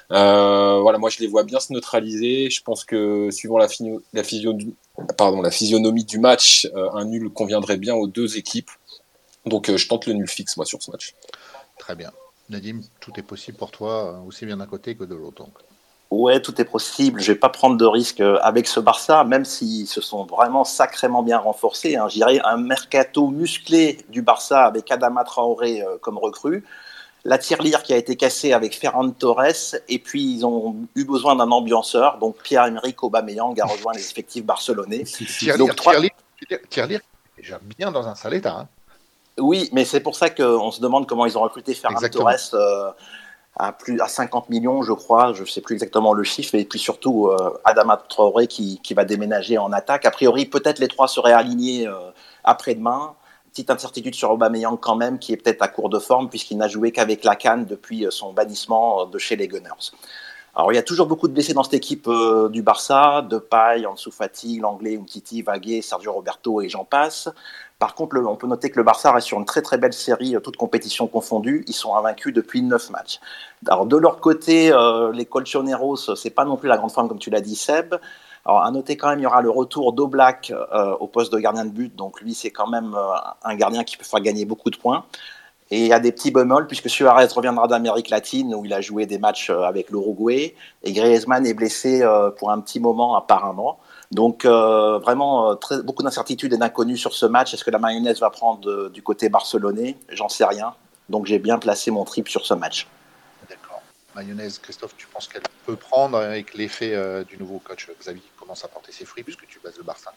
[0.09, 2.49] voilà, moi je les vois bien se neutraliser.
[2.49, 3.67] Je pense que suivant la,
[4.13, 4.23] la
[5.51, 8.71] physionomie du match, un nul conviendrait bien aux deux équipes.
[9.45, 11.15] Donc je tente le nul fixe moi sur ce match.
[11.77, 12.11] Très bien.
[12.49, 15.45] Nadim, tout est possible pour toi, euh, aussi bien d'un côté que de l'autre.
[16.09, 17.19] Ouais, tout est possible.
[17.19, 20.63] Je vais pas prendre de risques euh, avec ce Barça, même s'ils se sont vraiment
[20.63, 21.97] sacrément bien renforcés.
[21.97, 22.07] Hein.
[22.07, 26.63] J'irais un mercato musclé du Barça avec Adama Traoré euh, comme recrue.
[27.25, 29.75] La tirelire qui a été cassée avec Ferran Torres.
[29.89, 32.19] Et puis, ils ont eu besoin d'un ambianceur.
[32.19, 35.03] Donc, Pierre-Emerick Aubameyang a rejoint les effectifs barcelonais.
[35.03, 35.95] Tirelire, donc, trois...
[37.35, 38.59] déjà bien dans un sale état.
[38.61, 38.67] Hein.
[39.39, 42.91] Oui, mais c'est pour ça qu'on se demande comment ils ont recruté Ferran Torres euh,
[43.55, 45.33] à plus à 50 millions, je crois.
[45.33, 46.55] Je ne sais plus exactement le chiffre.
[46.55, 50.05] Et puis surtout, euh, Adama Traoré qui, qui, va déménager en attaque.
[50.05, 51.93] A priori, peut-être les trois seraient alignés euh,
[52.43, 53.13] après-demain.
[53.51, 56.67] Petite incertitude sur Aubameyang quand même, qui est peut-être à court de forme, puisqu'il n'a
[56.67, 59.91] joué qu'avec la Cannes depuis son bannissement de chez les Gunners.
[60.55, 62.09] Alors, il y a toujours beaucoup de blessés dans cette équipe
[62.49, 67.29] du Barça, de Paille, Ansu Fati, l'anglais Umtiti, Vaguet, Sergio Roberto et j'en passe.
[67.79, 70.35] Par contre, on peut noter que le Barça reste sur une très très belle série,
[70.35, 71.63] euh, toutes compétitions confondues.
[71.67, 73.19] Ils sont invaincus depuis 9 matchs.
[73.67, 77.19] Alors de leur côté, euh, les Colchoneros, c'est pas non plus la grande forme comme
[77.19, 77.95] tu l'as dit Seb.
[78.45, 81.37] Alors à noter quand même, il y aura le retour d'Oblak euh, au poste de
[81.37, 81.95] gardien de but.
[81.95, 82.95] Donc lui, c'est quand même
[83.43, 85.05] un gardien qui peut faire gagner beaucoup de points.
[85.69, 88.81] Et il y a des petits bémols puisque Suarez reviendra d'Amérique latine où il a
[88.81, 92.07] joué des matchs avec l'Uruguay et Griezmann est blessé
[92.39, 93.77] pour un petit moment apparemment.
[94.11, 97.53] Donc euh, vraiment euh, très, beaucoup d'incertitudes et d'inconnus sur ce match.
[97.53, 99.97] Est-ce que la mayonnaise va prendre du côté barcelonais?
[100.09, 100.73] J'en sais rien.
[101.09, 102.87] Donc j'ai bien placé mon trip sur ce match.
[103.49, 103.81] D'accord.
[104.15, 108.39] Mayonnaise, Christophe, tu penses qu'elle peut prendre avec l'effet euh, du nouveau coach Xavier qui
[108.39, 110.13] commence à porter ses fruits puisque tu bases le Barça?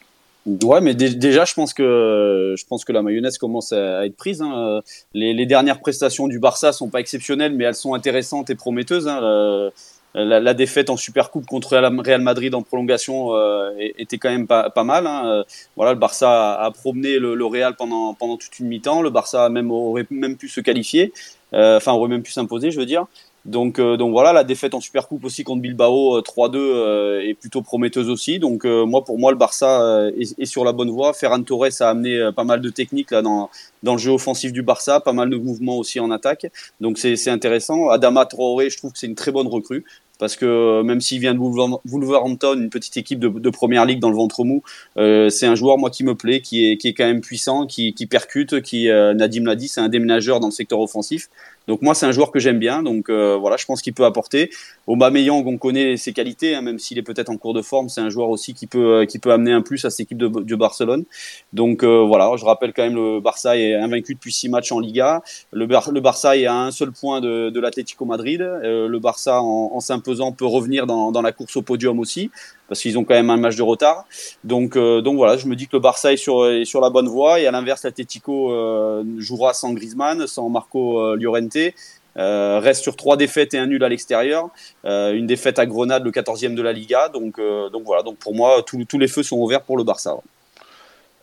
[0.47, 4.41] Ouais, mais déjà, je pense que je pense que la mayonnaise commence à être prise.
[4.41, 4.81] Hein.
[5.13, 9.07] Les, les, dernières prestations du Barça sont pas exceptionnelles, mais elles sont intéressantes et prometteuses.
[9.07, 9.71] Hein.
[10.15, 14.73] La, la, défaite en Supercoupe contre Real Madrid en prolongation euh, était quand même pas,
[14.85, 15.07] mal.
[15.07, 15.23] Hein.
[15.27, 15.45] Euh,
[15.77, 19.03] voilà, le Barça a, promené le, Real pendant, pendant toute une mi-temps.
[19.03, 21.13] Le Barça même, aurait même pu se qualifier,
[21.55, 23.07] euh, enfin aurait même pu s'imposer, je veux dire.
[23.47, 27.63] Donc, euh, donc voilà, la défaite en Supercoupe aussi contre Bilbao 3-2 euh, est plutôt
[27.63, 28.39] prometteuse aussi.
[28.39, 31.13] Donc moi, pour moi, le Barça est, est, sur la bonne voie.
[31.13, 33.51] Ferran Torres a amené pas mal de techniques là dans,
[33.83, 36.47] dans le jeu offensif du Barça, pas mal de mouvements aussi en attaque.
[36.81, 37.89] Donc c'est intéressant.
[37.89, 39.85] Adama Traoré, je trouve que c'est une très bonne recrue
[40.21, 43.99] parce que euh, même s'il vient de Wolverhampton, une petite équipe de, de première ligue
[43.99, 44.63] dans le ventre mou,
[44.99, 47.67] euh, c'est un joueur moi qui me plaît, qui est, qui est quand même puissant,
[47.67, 51.31] qui, qui percute, qui euh, Nadim l'a dit, c'est un déménageur dans le secteur offensif.
[51.71, 52.83] Donc moi, c'est un joueur que j'aime bien.
[52.83, 54.51] Donc euh, voilà, je pense qu'il peut apporter.
[54.89, 58.01] Aubameyang, on connaît ses qualités, hein, même s'il est peut-être en cours de forme, c'est
[58.01, 60.57] un joueur aussi qui peut euh, qui peut amener un plus à cette équipe de,
[60.57, 61.05] Barcelone.
[61.53, 64.81] Donc euh, voilà, je rappelle quand même le Barça est invaincu depuis six matchs en
[64.81, 65.23] Liga.
[65.53, 68.41] Le, le Barça est à un seul point de, l'Atlético Madrid.
[68.41, 72.33] le Barça, en, s'imposant, peut revenir dans la course au podium aussi
[72.71, 74.05] parce qu'ils ont quand même un match de retard.
[74.45, 76.89] Donc, euh, donc voilà, je me dis que le Barça est sur, est sur la
[76.89, 77.41] bonne voie.
[77.41, 81.59] Et à l'inverse, l'Atletico euh, jouera sans Griezmann, sans Marco euh, Llorente.
[82.17, 84.51] Euh, reste sur trois défaites et un nul à l'extérieur.
[84.85, 87.09] Euh, une défaite à Grenade, le 14e de la Liga.
[87.09, 87.41] Donc,
[87.73, 90.17] donc voilà, donc pour moi, tous les feux sont ouverts pour le Barça.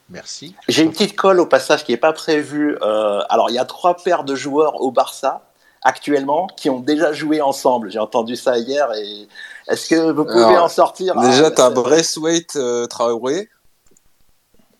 [0.10, 0.54] Merci.
[0.68, 2.78] J'ai une petite colle au passage qui n'est pas prévue.
[2.82, 5.47] alors, il y a trois paires de joueurs au Barça
[5.82, 7.92] actuellement qui ont déjà joué ensemble.
[7.92, 9.28] J'ai entendu ça hier et
[9.68, 13.50] est-ce que vous pouvez en sortir Déjà, tu as Braithwaite euh, Traoré.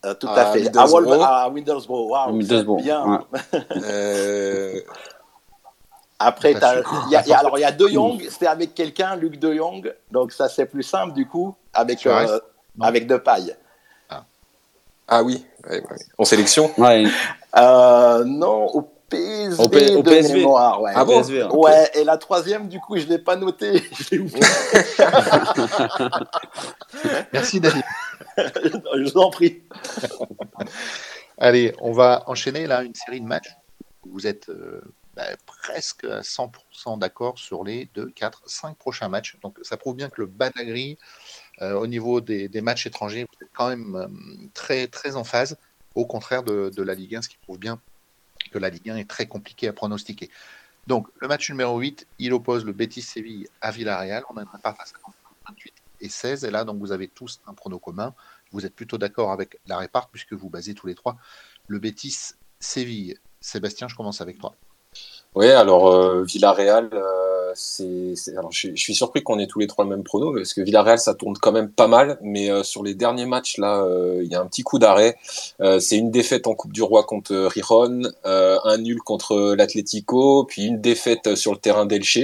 [0.04, 0.76] Euh, tout à, fait.
[0.76, 1.22] À, Windlesbrough.
[1.24, 2.08] à Wintersboro.
[2.10, 3.24] Wow, bien.
[3.72, 4.80] euh...
[6.20, 9.38] Après, y a, y a, alors il y a De Jong, c'était avec quelqu'un, Luc
[9.38, 12.40] De Jong, donc ça c'est plus simple du coup, avec, euh,
[12.80, 13.56] avec Depay.
[14.10, 14.24] Ah.
[15.06, 15.96] ah oui, ouais, ouais.
[16.18, 17.04] en sélection ouais.
[17.56, 20.38] Euh, non, PSV au, P de PSV.
[20.38, 20.82] mémoire.
[20.82, 20.92] Ouais.
[20.94, 21.50] Ah bon PSV, hein.
[21.52, 23.82] Ouais, et la troisième, du coup, je ne l'ai pas noté.
[27.32, 27.82] Merci, David.
[28.36, 29.62] je vous en prie.
[31.38, 33.54] Allez, on va enchaîner là une série de matchs.
[34.10, 34.80] Vous êtes euh,
[35.14, 39.36] bah, presque à 100% d'accord sur les 2, 4, 5 prochains matchs.
[39.42, 40.98] Donc ça prouve bien que le bas de la grille,
[41.62, 44.08] euh, au niveau des, des, matchs étrangers, vous êtes quand même euh,
[44.54, 45.56] très, très en phase,
[45.94, 47.80] au contraire de, de la Ligue 1, ce qui prouve bien
[48.50, 50.30] que la Ligue 1 est très compliquée à pronostiquer.
[50.86, 54.24] Donc, le match numéro 8, il oppose le Betis Séville à Villarreal.
[54.30, 54.84] On a une part à
[55.48, 56.44] 28 et 16.
[56.44, 58.14] Et là, donc, vous avez tous un prono commun.
[58.52, 61.18] Vous êtes plutôt d'accord avec la réparte puisque vous basez tous les trois
[61.66, 63.18] le Betis Séville.
[63.40, 64.56] Sébastien, je commence avec toi.
[65.34, 69.84] Oui, alors euh, Villarreal, euh, c'est, alors je, suis surpris qu'on ait tous les trois
[69.84, 72.82] le même prono parce que Villarreal ça tourne quand même pas mal, mais euh, sur
[72.82, 75.16] les derniers matchs là, euh, il y a un petit coup d'arrêt.
[75.60, 80.66] Euh, c'est une défaite en Coupe du Roi contre Riron, un nul contre l'Atlético, puis
[80.66, 82.18] une défaite sur le terrain d'Elche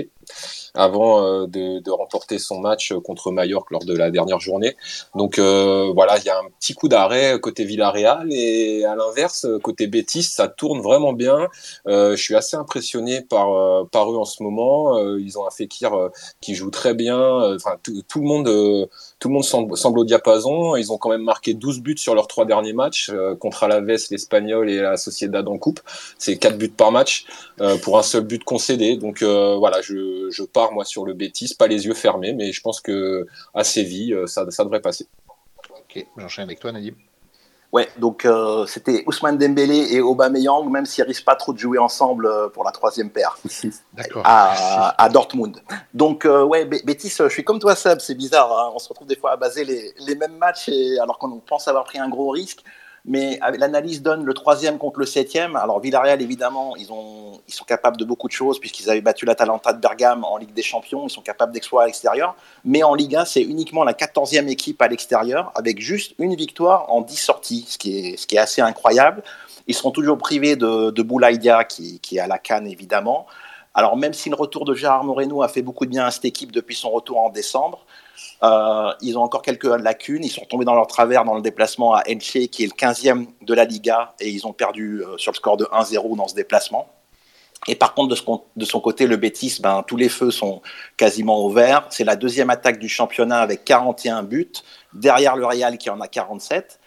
[0.75, 4.77] avant euh, de, de, remporter son match contre Mallorca lors de la dernière journée.
[5.15, 9.47] Donc euh, voilà, il y a un petit coup d'arrêt côté Villarreal et à l'inverse
[9.63, 11.49] côté Betis, ça tourne vraiment bien.
[11.87, 13.49] Euh, je suis assez impressionné par
[13.89, 14.99] par eux en ce moment.
[15.17, 15.93] ils ont un Fekir
[16.41, 17.55] qui joue très bien.
[17.55, 18.89] Enfin tout, tout le monde
[19.25, 19.45] tout le monde
[19.77, 20.77] semble, au diapason.
[20.77, 23.11] Ils ont quand même marqué 12 buts sur leurs trois derniers matchs
[23.41, 25.81] contre Alaves, l'Espagnol et la Sociedad en coupe.
[26.19, 27.25] C'est quatre buts par match
[27.83, 28.99] pour un seul but concédé.
[28.99, 32.83] Donc voilà, je, pars moi sur le Bétis, pas les yeux fermés, mais je pense
[32.83, 35.07] que à Séville, euh, ça, ça devrait passer.
[35.71, 36.95] Ok, j'enchaîne avec toi, Nadim.
[37.75, 41.79] Ouais, donc euh, c'était Ousmane Dembélé et Aubameyang, même s'ils risquent pas trop de jouer
[41.79, 43.37] ensemble euh, pour la troisième paire
[44.23, 45.61] à, à, Dortmund.
[45.93, 48.71] Donc euh, ouais, Bétis, je suis comme toi Seb, c'est bizarre, hein.
[48.73, 51.67] on se retrouve des fois à baser les, les mêmes matchs et, alors qu'on pense
[51.67, 52.63] avoir pris un gros risque
[53.07, 55.57] mais l'analyse donne le troisième contre le septième.
[55.57, 59.27] Alors Villarreal, évidemment, ils, ont, ils sont capables de beaucoup de choses puisqu'ils avaient battu
[59.27, 61.07] l'Atalanta de Bergame en Ligue des Champions.
[61.07, 62.35] Ils sont capables d'exploits à l'extérieur.
[62.65, 66.91] Mais en Ligue 1, c'est uniquement la quatorzième équipe à l'extérieur avec juste une victoire
[66.91, 69.23] en dix sorties, ce qui est, assez incroyable.
[69.67, 73.27] Ils seront toujours privés de, de Boulaïdia qui, qui est à la canne, évidemment.
[73.75, 76.25] Alors même si le retour de Gérard Moreno a fait beaucoup de bien à cette
[76.25, 77.85] équipe depuis son retour en décembre,
[78.43, 80.25] euh, ils ont encore quelques lacunes.
[80.25, 83.27] Ils sont tombés dans leur travers dans le déplacement à Elche, qui est le 15e
[83.43, 86.35] de la Liga, et ils ont perdu euh, sur le score de 1-0 dans ce
[86.35, 86.89] déplacement.
[87.67, 88.15] Et par contre,
[88.57, 90.61] de, son côté, le Betis, ben, tous les feux sont
[90.97, 91.87] quasiment ouverts.
[91.91, 94.53] C'est la deuxième attaque du championnat avec 41 buts,
[94.93, 96.79] derrière le Real qui en a 47.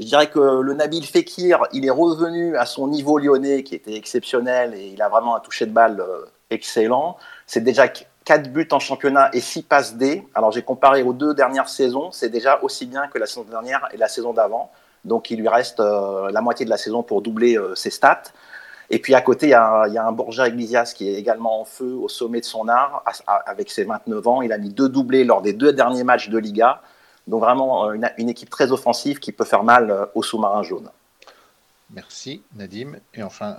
[0.00, 3.94] Je dirais que le Nabil Fekir, il est revenu à son niveau lyonnais qui était
[3.94, 7.16] exceptionnel et il a vraiment un toucher de balle euh, excellent.
[7.46, 7.86] C'est déjà
[8.24, 10.26] 4 buts en championnat et 6 passes D.
[10.34, 13.86] Alors j'ai comparé aux deux dernières saisons, c'est déjà aussi bien que la saison dernière
[13.92, 14.70] et la saison d'avant.
[15.04, 18.22] Donc il lui reste euh, la moitié de la saison pour doubler euh, ses stats.
[18.90, 21.94] Et puis à côté, il y a, un Borja Iglesias qui est également en feu
[21.94, 23.02] au sommet de son art
[23.46, 24.42] avec ses 29 ans.
[24.42, 26.82] Il a mis deux doublés lors des deux derniers matchs de Liga.
[27.26, 30.90] Donc vraiment euh, une, équipe très offensive qui peut faire mal aux sous-marins jaunes.
[31.90, 32.96] Merci Nadim.
[33.14, 33.56] Et enfin,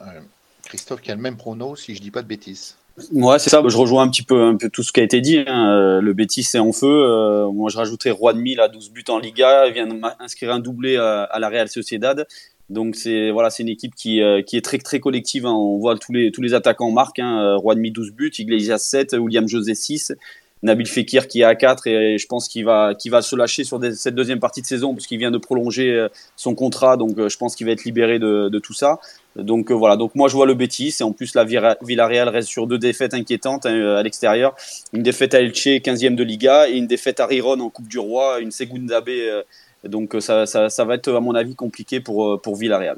[0.63, 2.76] Christophe qui a le même prono si je ne dis pas de bêtises.
[3.12, 3.62] Ouais, c'est ça.
[3.66, 5.39] Je rejoins un petit peu, tout ce qui a été dit.
[5.39, 5.70] Hein.
[5.70, 6.88] Euh, le Betis est en feu.
[6.88, 9.68] Euh, moi, je rajouterais Mille à 12 buts en Liga.
[9.68, 12.26] Il vient d'inscrire un doublé à, la Real Sociedad.
[12.68, 15.46] Donc c'est voilà, c'est une équipe qui, euh, qui est très très collective.
[15.46, 15.54] Hein.
[15.54, 17.20] On voit tous les tous les attaquants marquent.
[17.20, 17.58] Hein.
[17.76, 20.14] Mille 12 buts, Iglesias 7, William José 6.
[20.64, 23.64] Nabil Fekir qui est à 4 et je pense qu'il va, qu'il va se lâcher
[23.64, 26.98] sur cette deuxième partie de saison puisqu'il vient de prolonger son contrat.
[26.98, 29.00] Donc je pense qu'il va être libéré de tout ça.
[29.36, 32.47] Donc euh, voilà, donc moi je vois le Betis et en plus la Villarreal reste
[32.47, 34.55] sur deux défaites inquiétantes hein, à l'extérieur.
[34.93, 37.99] Une défaite à Elche, 15e de Liga, et une défaite à Riron en Coupe du
[37.99, 39.09] Roi, une Segunda B.
[39.09, 39.43] Euh,
[39.83, 42.97] donc euh, ça, va être à mon avis compliqué pour, pour Villarreal.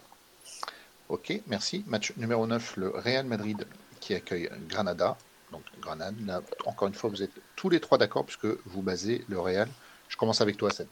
[1.09, 1.83] Ok, merci.
[1.87, 3.65] Match numéro 9, le Real Madrid
[3.99, 5.17] qui accueille Granada.
[5.51, 9.39] Donc Granada, encore une fois, vous êtes tous les trois d'accord puisque vous basez le
[9.39, 9.67] Real.
[10.07, 10.87] Je commence avec toi, Seb.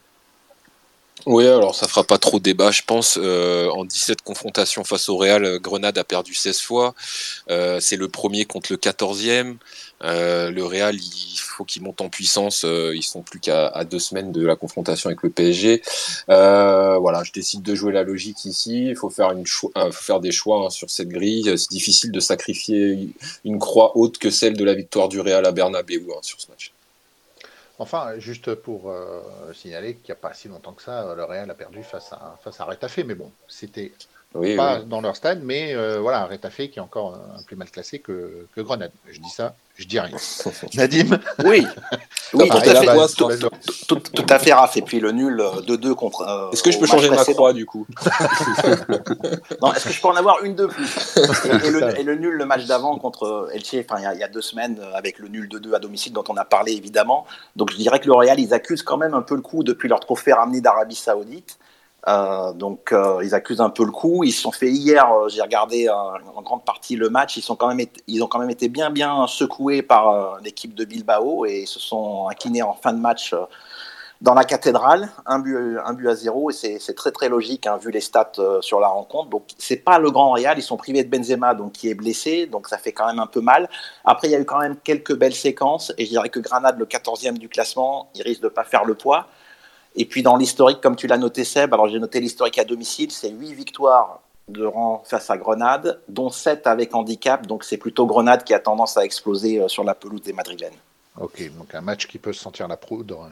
[1.26, 3.18] Oui, alors ça fera pas trop débat, je pense.
[3.20, 6.94] Euh, en 17 confrontations face au Real, euh, Grenade a perdu 16 fois.
[7.50, 9.56] Euh, c'est le premier contre le 14e.
[10.02, 12.64] le Real, il faut qu'il monte en puissance.
[12.64, 15.82] ils sont plus qu'à deux semaines de la confrontation avec le PSG.
[16.28, 18.88] voilà, je décide de jouer la logique ici.
[18.90, 21.58] Il faut faire, une faut faire des choix hein, sur cette grille.
[21.58, 23.10] C'est difficile de sacrifier
[23.46, 26.50] une croix haute que celle de la victoire du Real à Bernabeu hein, sur ce
[26.50, 26.75] match.
[27.78, 29.22] Enfin, juste pour euh,
[29.54, 32.38] signaler qu'il n'y a pas si longtemps que ça, le Real a perdu face à,
[32.42, 33.92] face à Retafe, mais bon, c'était
[34.56, 38.00] pas dans leur stade, mais euh, voilà, Retafe qui est encore un plus mal classé
[38.00, 38.92] que, que Grenade.
[39.08, 40.16] Je dis ça, je dis rien.
[40.76, 41.68] Nadim Oui,
[42.34, 43.14] oui tout, à fait,
[43.88, 44.78] tout, tout, à fait, Raph.
[44.78, 46.22] Et puis le nul de 2 contre.
[46.22, 47.86] Euh, est-ce que je peux changer ma croix du coup
[49.62, 51.18] Non, est-ce que je peux en avoir une de plus
[51.98, 55.20] et, le, nul, le match d'avant contre Elche, enfin, il y, a deux semaines, avec
[55.20, 57.26] le nul de 2 à domicile dont on a parlé évidemment.
[57.56, 59.90] Donc je dirais que le Real, ils accusent quand même un peu le coup depuis
[59.90, 61.58] leur trophée ramené d'Arabie Saoudite.
[62.08, 64.24] Euh, donc euh, ils accusent un peu le coup.
[64.24, 67.56] Ils se sont fait hier, euh, j'ai regardé en grande partie le match, ils, sont
[67.56, 71.62] quand même ils ont quand même été bien bien secoués par l'équipe de Bilbao et
[71.62, 73.34] ils se sont inclinés en fin de match
[74.22, 77.78] dans la cathédrale, un but, un but à zéro et c'est très très logique hein,
[77.78, 79.30] vu les stats sur la rencontre.
[79.30, 82.46] Donc c'est pas le grand Real, ils sont privés de Benzema donc qui est blessé,
[82.46, 83.68] donc ça fait quand même un peu mal.
[84.04, 86.78] Après il y a eu quand même quelques belles séquences et je dirais que Granade
[86.78, 89.28] le 14e du classement, il risque de pas faire le poids.
[89.96, 93.12] Et puis dans l'historique, comme tu l'as noté Seb, alors j'ai noté l'historique à domicile,
[93.12, 98.06] c'est 8 victoires de rang face à Grenade, dont 7 avec handicap, donc c'est plutôt
[98.06, 100.74] Grenade qui a tendance à exploser euh, sur la pelouse des Madrilènes.
[101.20, 103.30] Ok, donc un match qui peut se sentir la poudre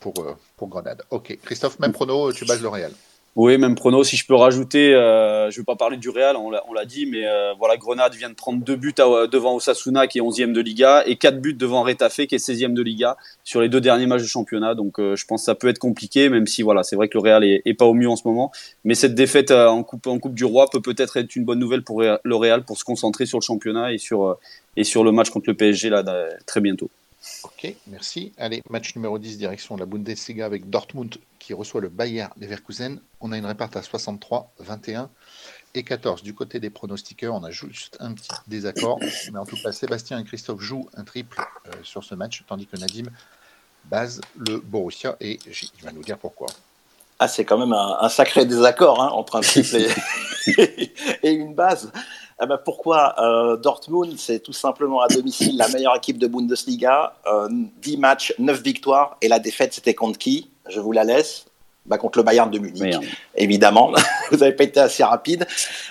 [0.00, 1.02] pour, euh, pour Grenade.
[1.10, 2.92] Ok, Christophe, même prono, tu bases le Real.
[3.38, 4.02] Oui, même prono.
[4.02, 7.06] Si je peux rajouter, euh, je ne vais pas parler du Real, on l'a dit,
[7.06, 8.96] mais euh, voilà, Grenade vient de prendre deux buts
[9.30, 12.72] devant Osasuna, qui est 11e de Liga, et quatre buts devant Retafe, qui est 16e
[12.72, 14.74] de Liga, sur les deux derniers matchs de championnat.
[14.74, 17.16] Donc, euh, je pense que ça peut être compliqué, même si voilà, c'est vrai que
[17.16, 18.50] le Real est, pas au mieux en ce moment.
[18.82, 21.84] Mais cette défaite en coupe, en coupe du Roi peut peut-être être une bonne nouvelle
[21.84, 24.36] pour le Real pour se concentrer sur le championnat et sur
[24.76, 26.02] et sur le match contre le PSG là
[26.44, 26.90] très bientôt.
[27.44, 28.32] Ok, merci.
[28.38, 33.00] Allez, match numéro 10, direction la Bundesliga avec Dortmund qui reçoit le Bayer Leverkusen.
[33.20, 35.10] On a une réparte à 63, 21
[35.74, 36.22] et 14.
[36.22, 38.98] Du côté des pronostiqueurs, on a juste un petit désaccord.
[39.32, 42.66] Mais en tout cas, Sébastien et Christophe jouent un triple euh, sur ce match, tandis
[42.66, 43.10] que Nadim
[43.84, 46.48] base le Borussia et il va nous dire pourquoi.
[47.18, 49.76] Ah, c'est quand même un, sacré désaccord hein, entre un triple
[51.22, 51.90] et, une base.
[52.38, 57.14] Ah bah pourquoi euh, Dortmund, c'est tout simplement à domicile la meilleure équipe de Bundesliga.
[57.82, 59.16] 10 matchs, 9 victoires.
[59.22, 60.50] Et la défaite, c'était contre qui?
[60.68, 61.47] Je vous la laisse
[61.88, 62.94] bah, contre le Bayern de Munich,
[63.34, 63.92] évidemment.
[64.30, 65.46] Vous n'avez pas été assez rapide.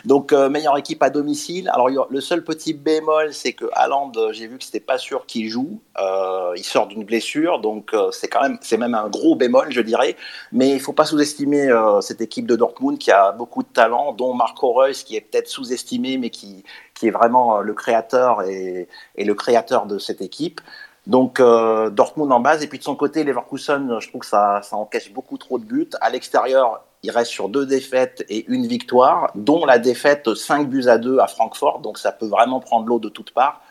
[0.05, 1.69] Donc, euh, meilleure équipe à domicile.
[1.73, 5.49] Alors, le seul petit bémol, c'est que Haaland, j'ai vu que c'était pas sûr qu'il
[5.49, 5.81] joue.
[5.99, 9.71] Euh, il sort d'une blessure, donc euh, c'est quand même, c'est même un gros bémol,
[9.71, 10.15] je dirais.
[10.51, 11.67] Mais il faut pas sous-estimer
[12.01, 15.47] cette équipe de Dortmund qui a beaucoup de talent, dont Marco Reus, qui est peut-être
[15.47, 20.61] sous-estimé, mais qui, qui est vraiment le créateur et, et le créateur de cette équipe.
[21.07, 24.61] Donc euh, Dortmund en base et puis de son côté Leverkusen, je trouve que ça,
[24.61, 25.89] ça encaisse beaucoup trop de buts.
[26.01, 30.87] À l'extérieur, il reste sur deux défaites et une victoire, dont la défaite 5 buts
[30.87, 31.79] à 2 à Francfort.
[31.79, 33.61] Donc ça peut vraiment prendre l'eau de toutes parts.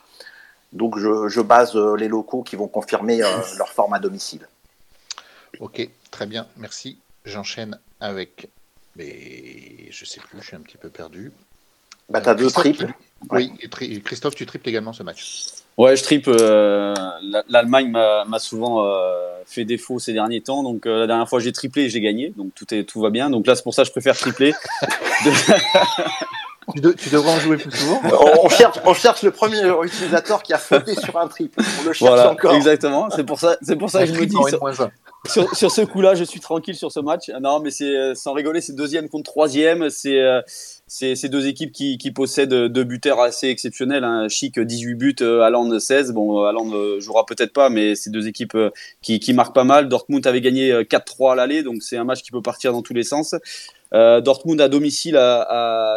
[0.73, 3.29] Donc je, je base euh, les locaux qui vont confirmer euh,
[3.59, 4.49] leur forme à domicile.
[5.61, 6.99] Ok, très bien, merci.
[7.27, 8.49] J'enchaîne avec.
[8.97, 11.33] Mais je sais plus, je suis un petit peu perdu.
[12.09, 12.95] Bah, tu as deux triples.
[13.31, 13.53] Oui,
[14.03, 15.49] Christophe, tu triples également ce match.
[15.77, 16.31] Ouais, je triple.
[16.31, 16.95] Euh,
[17.49, 20.63] L'Allemagne m'a souvent euh, fait défaut ces derniers temps.
[20.63, 22.33] Donc euh, la dernière fois j'ai triplé et j'ai gagné.
[22.37, 23.31] Donc tout est tout va bien.
[23.31, 24.55] Donc là c'est pour ça que je préfère tripler.
[26.75, 28.01] tu, devrais en jouer plus souvent.
[28.43, 31.61] on, cherche, on cherche le premier utilisateur qui a sauté sur un triple.
[31.61, 32.55] On le cherche voilà, encore.
[32.55, 33.11] Exactement.
[33.11, 33.57] C'est pour ça.
[33.63, 34.37] C'est pour ça que je me dis
[35.27, 37.31] sur, sur, ce coup-là, je suis tranquille sur ce match.
[37.41, 39.91] Non, mais c'est euh, sans rigoler, c'est deuxième contre troisième.
[39.91, 40.21] C'est
[41.03, 44.05] euh, c'est deux équipes qui, qui possèdent deux buteurs assez exceptionnels.
[44.05, 44.29] Hein.
[44.29, 46.13] Chic 18 buts, euh, 16.
[46.13, 48.57] Bon, Haaland euh, jouera peut-être pas, mais c'est deux équipes
[49.03, 49.89] qui, qui marquent pas mal.
[49.89, 52.95] Dortmund avait gagné 4-3 à l'aller, donc c'est un match qui peut partir dans tous
[52.95, 53.35] les sens.
[53.93, 55.19] Dortmund à domicile,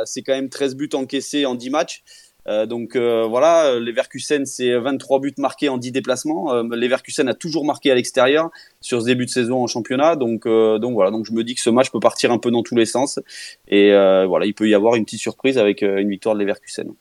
[0.06, 2.04] c'est quand même 13 buts encaissés en 10 matchs.
[2.50, 6.54] Euh, donc euh, voilà, Leverkusen c'est 23 buts marqués en 10 déplacements.
[6.54, 8.50] Euh, Leverkusen a toujours marqué à l'extérieur
[8.82, 10.16] sur ce début de saison en championnat.
[10.16, 12.64] Donc donc voilà, donc je me dis que ce match peut partir un peu dans
[12.64, 13.20] tous les sens
[13.68, 16.94] et voilà, il peut y avoir une petite surprise avec une victoire de Leverkusen.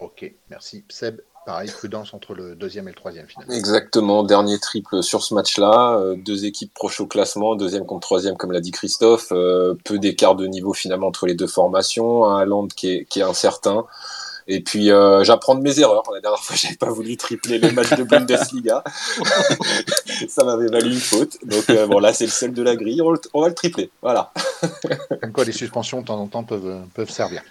[0.00, 1.20] Ok, merci Seb.
[1.46, 3.54] Pareil, prudence entre le deuxième et le troisième finalement.
[3.54, 6.14] Exactement, dernier triple sur ce match-là.
[6.16, 9.28] deux équipes proches au classement, deuxième contre troisième, comme l'a dit Christophe.
[9.28, 12.24] peu d'écart de niveau finalement entre les deux formations.
[12.24, 13.86] Un Land qui est, qui est incertain.
[14.48, 16.04] Et puis euh, j'apprends de mes erreurs.
[16.12, 18.84] La dernière fois, j'avais pas voulu tripler les matchs de Bundesliga.
[20.28, 21.38] ça m'avait valu une faute.
[21.44, 23.02] Donc euh, bon, là, c'est le seul de la grille.
[23.02, 23.90] On, va le tripler.
[24.02, 24.32] Voilà.
[25.20, 27.42] Comme quoi, les suspensions de temps en temps peuvent, peuvent servir.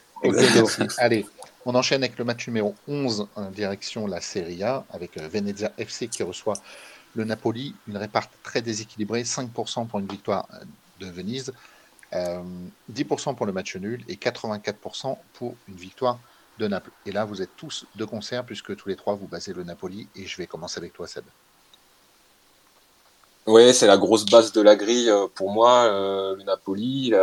[0.97, 1.25] Allez,
[1.65, 5.71] on enchaîne avec le match numéro 11 en direction la Serie A avec euh, Venezia
[5.77, 6.55] FC qui reçoit
[7.13, 7.75] le Napoli.
[7.87, 10.47] Une réparte très déséquilibrée, 5% pour une victoire
[10.99, 11.53] de Venise,
[12.13, 16.17] 10% pour le match nul et 84% pour une victoire
[16.59, 16.91] de Naples.
[17.05, 20.07] Et là, vous êtes tous de concert puisque tous les trois vous basez le Napoli.
[20.15, 21.23] Et je vais commencer avec toi, Seb.
[23.47, 27.13] Oui, c'est la grosse base de la grille euh, pour moi, euh, le Napoli.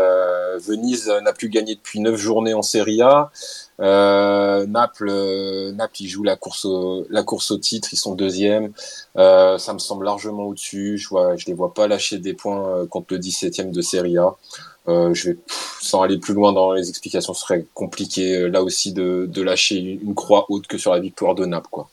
[0.61, 3.33] Venise n'a plus gagné depuis neuf journées en Serie A.
[3.80, 5.11] Euh, Naples,
[5.74, 8.72] Naples, ils jouent la course, au, titre, ils sont deuxième.
[9.16, 10.97] ça me semble largement au-dessus.
[10.97, 14.37] Je je les vois pas lâcher des points contre le 17e de Serie A.
[14.89, 15.39] Euh, je vais,
[15.80, 19.43] sans aller plus loin dans les explications, ce serait compliqué euh, là aussi de, de,
[19.43, 21.68] lâcher une croix haute que sur la victoire de Naples.
[21.70, 21.89] Quoi.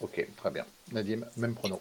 [0.00, 0.64] Ok, très bien.
[0.92, 1.80] Nadim, même prono.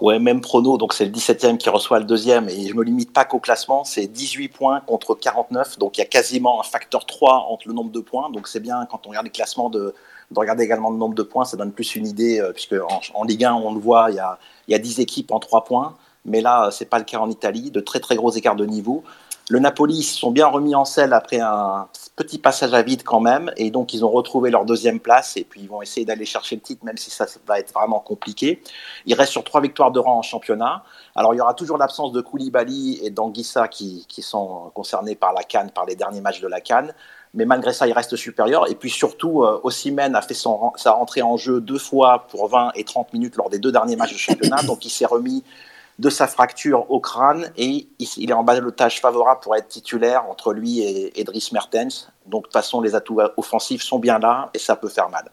[0.00, 0.76] Ouais, même prono.
[0.76, 2.48] Donc c'est le 17e qui reçoit le deuxième.
[2.48, 3.84] Et je me limite pas qu'au classement.
[3.84, 5.78] C'est 18 points contre 49.
[5.78, 8.30] Donc il y a quasiment un facteur 3 entre le nombre de points.
[8.30, 9.94] Donc c'est bien quand on regarde les classements de,
[10.30, 11.46] de regarder également le nombre de points.
[11.46, 12.40] Ça donne plus une idée.
[12.40, 14.38] Euh, puisque en, en, Ligue 1, on le voit, il y a,
[14.68, 15.96] il y a 10 équipes en 3 points.
[16.26, 17.70] Mais là, c'est pas le cas en Italie.
[17.70, 19.02] De très très gros écarts de niveau.
[19.48, 21.86] Le Napoli se sont bien remis en selle après un
[22.16, 25.44] petit passage à vide quand même, et donc ils ont retrouvé leur deuxième place, et
[25.44, 28.60] puis ils vont essayer d'aller chercher le titre, même si ça va être vraiment compliqué.
[29.04, 30.82] Ils restent sur trois victoires de rang en championnat.
[31.14, 35.44] Alors il y aura toujours l'absence de Koulibaly et d'Anguissa qui, sont concernés par la
[35.44, 36.92] Cannes, par les derniers matchs de la Cannes.
[37.34, 38.68] Mais malgré ça, il reste supérieur.
[38.68, 42.82] Et puis surtout, euh, a fait sa rentrée en jeu deux fois pour 20 et
[42.82, 44.62] 30 minutes lors des deux derniers matchs de championnat.
[44.64, 45.44] Donc il s'est remis
[45.98, 50.52] de sa fracture au crâne et il est en balotage favorable pour être titulaire entre
[50.52, 52.10] lui et, Dries Mertens.
[52.26, 55.30] Donc de toute façon, les atouts offensifs sont bien là et ça peut faire mal.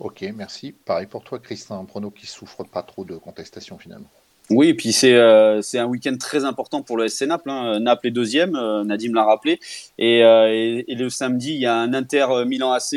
[0.00, 0.72] Ok, merci.
[0.72, 4.08] Pareil pour toi, Christin, un prono qui souffre pas trop de contestation finalement.
[4.50, 7.48] Oui, et puis c'est euh, c'est un week-end très important pour le SC Naples.
[7.50, 7.78] Hein.
[7.78, 9.60] Naples est deuxième, euh, Nadim l'a rappelé.
[9.96, 12.96] Et, euh, et, et, le samedi, il y a un Inter Milan AC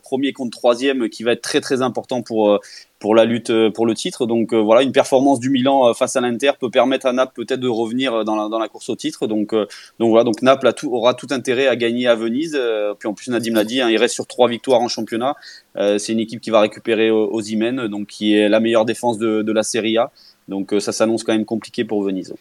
[0.00, 2.60] premier contre troisième qui va être très très important pour
[3.02, 4.24] pour la lutte pour le titre.
[4.24, 7.68] Donc voilà, une performance du Milan face à l'Inter peut permettre à Naples peut-être de
[7.68, 9.26] revenir dans la, course au titre.
[9.26, 9.54] Donc
[9.98, 12.58] voilà, donc Naples aura tout intérêt à gagner à Venise.
[12.98, 15.34] puis en plus Nadim l'a dit, hein, il reste sur trois victoires en championnat.
[15.76, 19.52] c'est une équipe qui va récupérer aux donc qui est la meilleure défense de, de
[19.52, 20.10] la Serie A.
[20.48, 22.34] Donc euh, ça s'annonce quand même compliqué pour Venise.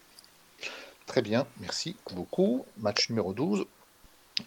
[1.06, 2.66] Très bien, merci beaucoup.
[2.78, 3.66] Match numéro 12.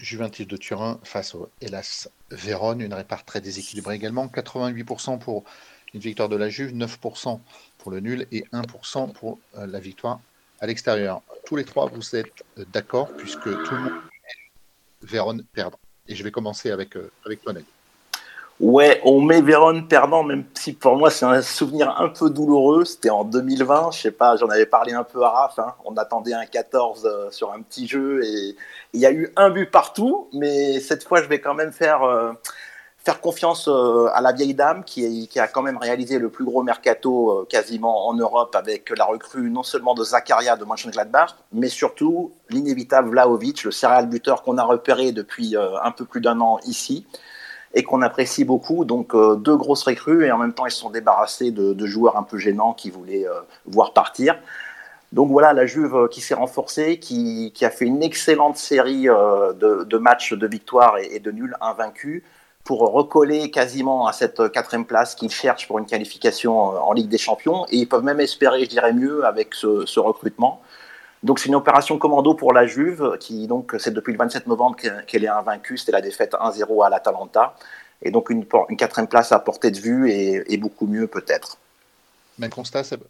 [0.00, 4.26] Juventus de Turin face au Hélas Vérone, une répart très déséquilibrée également.
[4.26, 5.44] 88% pour
[5.94, 7.40] une victoire de la Juve, 9%
[7.78, 10.20] pour le nul et 1% pour euh, la victoire
[10.60, 11.22] à l'extérieur.
[11.46, 13.92] Tous les trois, vous êtes euh, d'accord puisque tout le monde
[15.02, 15.78] Vérone perdre.
[16.08, 17.40] Et je vais commencer avec, euh, avec
[18.60, 22.84] Ouais, on met Vérone perdant, même si pour moi c'est un souvenir un peu douloureux.
[22.84, 25.58] C'était en 2020, je sais pas, j'en avais parlé un peu à Raph.
[25.58, 25.74] Hein.
[25.84, 28.56] On attendait un 14 euh, sur un petit jeu et
[28.92, 30.28] il y a eu un but partout.
[30.32, 32.02] Mais cette fois, je vais quand même faire,
[33.04, 36.62] faire confiance euh, à la vieille dame qui, a quand même réalisé le plus gros
[36.62, 42.32] mercato quasiment en Europe avec la recrue non seulement de Zakaria de Mönchengladbach, mais surtout
[42.48, 47.06] l'inévitable Vlaovic, le serial buteur qu'on a repéré depuis un peu plus d'un an ici
[47.74, 48.84] et qu'on apprécie beaucoup.
[48.84, 52.16] Donc euh, deux grosses recrues et en même temps ils se sont débarrassés de, joueurs
[52.16, 54.38] un peu gênants qui voulaient euh, voir partir.
[55.12, 59.98] Donc voilà, la Juve euh, qui s'est renforcée, qui, a fait une excellente série de,
[59.98, 62.22] matchs de victoires et, de nuls invaincus
[62.64, 67.18] pour recoller quasiment à cette quatrième place qu'ils cherchent pour une qualification en Ligue des
[67.18, 67.66] Champions.
[67.70, 70.62] Et ils peuvent même espérer, je dirais mieux, avec ce recrutement.
[71.24, 74.76] Donc c'est une opération commando pour la Juve, qui donc c'est depuis le 27 novembre
[75.06, 75.78] qu'elle est invaincue.
[75.78, 77.56] C'était la défaite 1-0 à l'Atalanta.
[78.02, 81.56] Et donc une, une, quatrième place à portée de vue et, beaucoup mieux peut-être.
[82.38, 83.00] Même constat, Seb?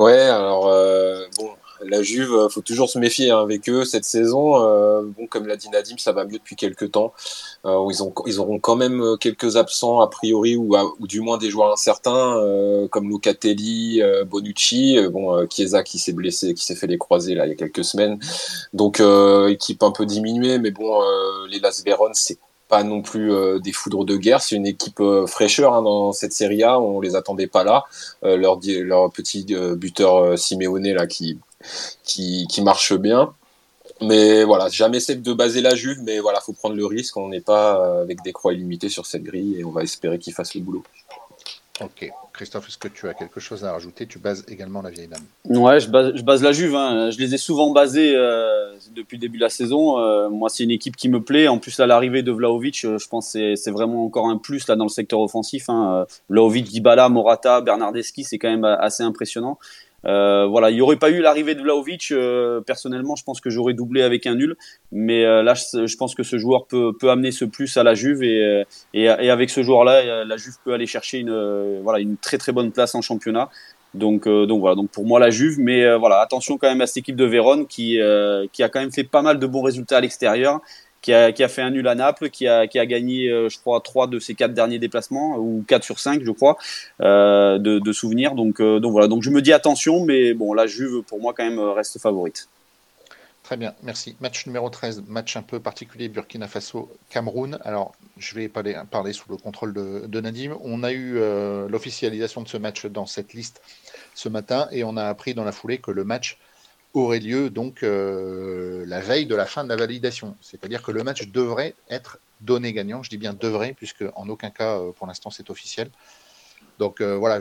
[0.00, 1.50] Ouais, alors euh, bon,
[1.86, 4.62] la Juve, euh, faut toujours se méfier hein, avec eux cette saison.
[4.62, 7.12] Euh, bon, comme l'a dit Nadim, ça va mieux depuis quelques temps.
[7.64, 11.50] Euh, ils, ont, ils auront quand même quelques absents a priori ou, du moins des
[11.50, 12.40] joueurs incertains
[12.90, 17.50] comme Locatelli, Bonucci, bon, Chiesa qui s'est blessé, qui s'est fait les croiser là il
[17.50, 18.18] y a quelques semaines.
[18.72, 19.02] Donc
[19.48, 21.00] équipe un peu diminuée, mais bon,
[21.48, 24.40] les Las Véron, c'est pas non plus des foudres de guerre.
[24.40, 26.80] C'est une équipe fraîcheur hein, dans cette Serie A.
[26.80, 27.84] On les attendait pas là.
[28.22, 31.38] leur, leur petit buteur Simeone là qui
[32.04, 33.34] qui, qui marche bien.
[34.00, 37.16] Mais voilà, jamais celle de baser la Juve, mais voilà, faut prendre le risque.
[37.16, 40.18] On n'est pas euh, avec des croix illimitées sur cette grille et on va espérer
[40.18, 40.82] qu'il fasse le boulot.
[41.80, 42.10] Ok.
[42.32, 44.06] Christophe, est-ce que tu as quelque chose à rajouter?
[44.06, 46.74] Tu bases également la vieille dame Ouais, je base, je base la Juve.
[46.74, 47.10] Hein.
[47.10, 49.98] Je les ai souvent basés euh, depuis le début de la saison.
[49.98, 51.48] Euh, moi, c'est une équipe qui me plaît.
[51.48, 54.76] En plus, à l'arrivée de Vlaovic, je pense que c'est vraiment encore un plus là
[54.76, 55.68] dans le secteur offensif.
[55.68, 56.06] Hein.
[56.28, 59.58] Vlaovic, Dybala, Morata, Bernardeschi, c'est quand même assez impressionnant.
[60.04, 62.10] Euh, voilà, il n'y aurait pas eu l'arrivée de Vlaovic.
[62.10, 64.56] Euh, personnellement, je pense que j'aurais doublé avec un nul.
[64.90, 67.94] Mais euh, là, je, pense que ce joueur peut, peut amener ce plus à la
[67.94, 72.38] Juve et, et, avec ce joueur-là, la Juve peut aller chercher une, voilà, une très
[72.38, 73.50] très bonne place en championnat.
[73.94, 76.98] Donc, donc voilà, donc pour moi la Juve, mais voilà, attention quand même à cette
[76.98, 77.98] équipe de Vérone qui,
[78.52, 80.60] qui a quand même fait pas mal de bons résultats à l'extérieur
[81.02, 83.48] qui a, qui a, fait un nul à Naples, qui a, qui a gagné, euh,
[83.48, 86.56] je crois, trois de ses quatre derniers déplacements, ou quatre sur cinq, je crois,
[87.00, 88.34] euh, de, souvenirs.
[88.34, 91.34] Donc, euh, donc voilà, donc je me dis attention, mais bon, la Juve, pour moi,
[91.36, 92.48] quand même, reste favorite.
[93.42, 94.16] Très bien, merci.
[94.20, 97.58] Match numéro 13, match un peu particulier, Burkina Faso-Cameroun.
[97.64, 100.56] Alors, je vais parler, parler sous le contrôle de, de Nadim.
[100.62, 101.18] On a eu
[101.68, 103.60] l'officialisation de ce match dans cette liste
[104.14, 106.38] ce matin et on a appris dans la foulée que le match
[106.94, 110.36] aurait lieu donc euh, la veille de la fin de la validation.
[110.40, 113.02] C'est-à-dire que le match devrait être donné gagnant.
[113.02, 115.90] Je dis bien devrait, puisque en aucun cas, euh, pour l'instant, c'est officiel.
[116.78, 117.40] Donc euh, voilà,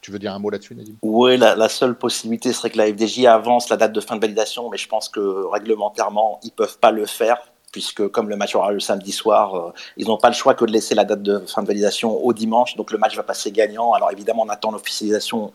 [0.00, 0.94] tu veux dire un mot là-dessus, Nadim?
[1.02, 4.68] Oui, la, seule possibilité serait que la FDJ avance la date de fin de validation,
[4.70, 7.38] mais je pense que réglementairement, ils ne peuvent pas le faire,
[7.72, 10.72] puisque comme le match aura le samedi soir, ils n'ont pas le choix que de
[10.72, 13.92] laisser la date de fin de validation au dimanche, donc le match va passer gagnant.
[13.92, 15.52] Alors évidemment, on attend l'officialisation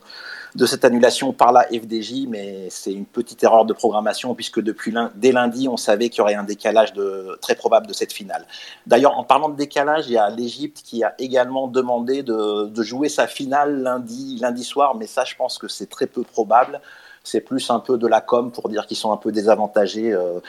[0.54, 4.92] de cette annulation par la FDJ, mais c'est une petite erreur de programmation puisque depuis
[5.14, 8.44] dès lundi, on savait qu'il y aurait un décalage de, très probable de cette finale.
[8.86, 13.08] D'ailleurs, en parlant de décalage, il y a l'Égypte qui a également demandé de, jouer
[13.08, 16.80] sa finale lundi, lundi soir, mais ça, je pense que c'est très peu probable.
[17.22, 20.12] C'est plus un peu de la com pour dire qu'ils sont un peu désavantagés.
[20.12, 20.40] Euh,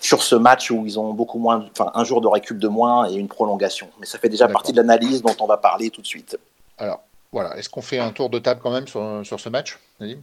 [0.00, 3.08] sur ce match où ils ont beaucoup moins, enfin un jour de récup de moins
[3.08, 3.88] et une prolongation.
[4.00, 6.38] Mais ça fait déjà partie de l'analyse dont on va parler tout de suite.
[6.78, 7.02] Alors,
[7.32, 7.56] voilà.
[7.56, 10.20] Est-ce qu'on fait un tour de table quand même sur, sur ce match, Nadim?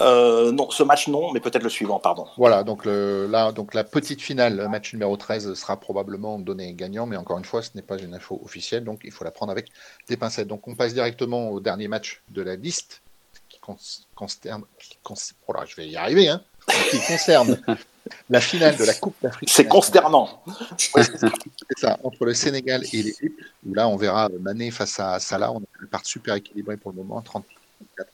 [0.00, 2.26] Euh, non, ce match non, mais peut-être le suivant, pardon.
[2.36, 7.06] Voilà, donc, le, là, donc la petite finale, match numéro 13, sera probablement donné gagnant,
[7.06, 9.52] mais encore une fois, ce n'est pas une info officielle, donc il faut la prendre
[9.52, 9.68] avec
[10.08, 10.48] des pincettes.
[10.48, 13.02] Donc on passe directement au dernier match de la liste,
[13.48, 14.64] qui concerne,
[15.08, 16.42] oh je vais y arriver, hein,
[16.90, 17.60] qui concerne
[18.28, 19.50] la finale de la Coupe d'Afrique.
[19.50, 20.42] C'est consternant.
[20.76, 25.52] c'est ça, entre le Sénégal et l'Égypte, où là on verra Mané face à Salah,
[25.52, 28.10] on a une part super équilibrée pour le moment, 34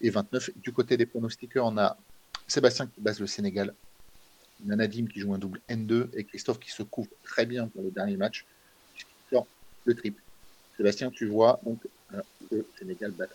[0.00, 0.50] et 29.
[0.56, 1.96] Du côté des pronostiqueurs, on a
[2.46, 3.74] Sébastien qui base le Sénégal,
[4.64, 7.90] Nadim qui joue un double N2 et Christophe qui se couvre très bien pour le
[7.90, 8.44] dernier match,
[8.92, 9.46] puisqu'il sort
[9.84, 10.22] le triple.
[10.76, 11.78] Sébastien, tu vois donc
[12.12, 12.20] euh,
[12.50, 13.26] le Sénégal bat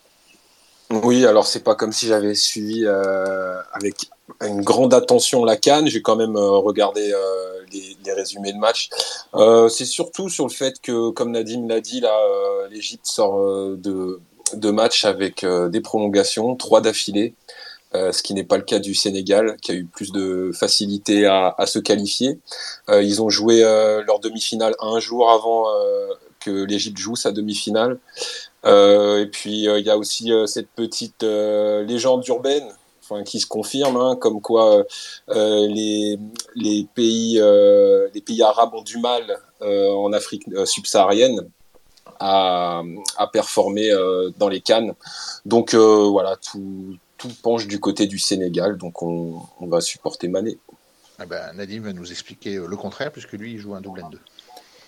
[0.92, 4.10] Oui, alors c'est pas comme si j'avais suivi avec
[4.42, 5.88] une grande attention la Cannes.
[5.88, 7.14] J'ai quand même regardé
[7.72, 8.90] les, résumés de match.
[9.70, 12.16] c'est surtout sur le fait que, comme Nadim l'a dit, là,
[12.72, 13.40] l'Égypte sort
[13.78, 14.20] de,
[14.54, 17.36] de matchs avec des prolongations, trois d'affilée.
[17.96, 21.26] Euh, ce qui n'est pas le cas du Sénégal, qui a eu plus de facilité
[21.26, 22.40] à, à se qualifier.
[22.88, 25.66] Euh, ils ont joué euh, leur demi-finale un jour avant
[26.40, 28.00] que l'Égypte joue sa demi-finale.
[28.66, 32.68] et puis il y a aussi cette petite légende urbaine
[33.10, 34.86] Enfin, qui se confirme, hein, comme quoi
[35.30, 36.20] euh, les,
[36.56, 39.24] les, pays, euh, les pays arabes ont du mal
[39.62, 41.50] euh, en Afrique subsaharienne
[42.20, 42.84] à,
[43.18, 43.92] à performer
[44.38, 44.94] dans les cannes.
[45.46, 50.58] Donc voilà, tout, tout penche du côté du Sénégal, donc on, va supporter Mané.
[51.20, 54.02] Ah ben, Nadim va nous expliquer euh, le contraire, puisque lui, il joue un double
[54.02, 54.18] N2.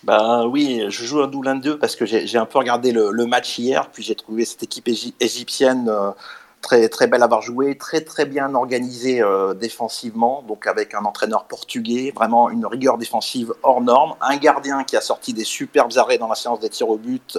[0.02, 3.58] Ben oui, je joue un double N2 parce que j'ai un peu regardé le, match
[3.58, 4.88] hier, puis j'ai trouvé cette équipe
[5.20, 6.10] égyptienne euh,
[6.62, 11.04] très, très belle à avoir joué, très très bien organisée euh, défensivement, donc avec un
[11.04, 15.92] entraîneur portugais, vraiment une rigueur défensive hors norme, un gardien qui a sorti des superbes
[15.96, 17.38] arrêts dans la séance des tirs au but,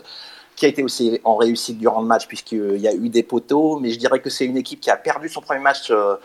[0.56, 3.80] qui a été aussi en réussite durant le match puisqu'il y a eu des poteaux,
[3.80, 6.18] mais je dirais que c'est une équipe qui a perdu son premier match euh,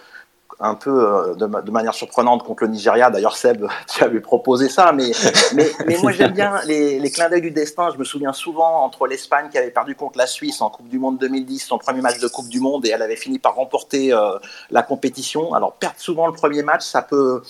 [0.61, 3.11] un peu euh, de, manière surprenante contre le Nigeria.
[3.11, 5.13] D'ailleurs, Seb, tu avais proposé ça, mais,
[5.55, 7.91] mais, moi j'aime bien les, les, clins d'œil du destin.
[7.93, 10.99] Je me souviens souvent entre l'Espagne qui avait perdu contre la Suisse en Coupe du
[10.99, 14.13] Monde 2010, son premier match de Coupe du Monde, et elle avait fini par remporter
[14.13, 14.39] euh,
[14.71, 15.55] la compétition.
[15.55, 17.43] Alors, perdre souvent le premier match, ça peut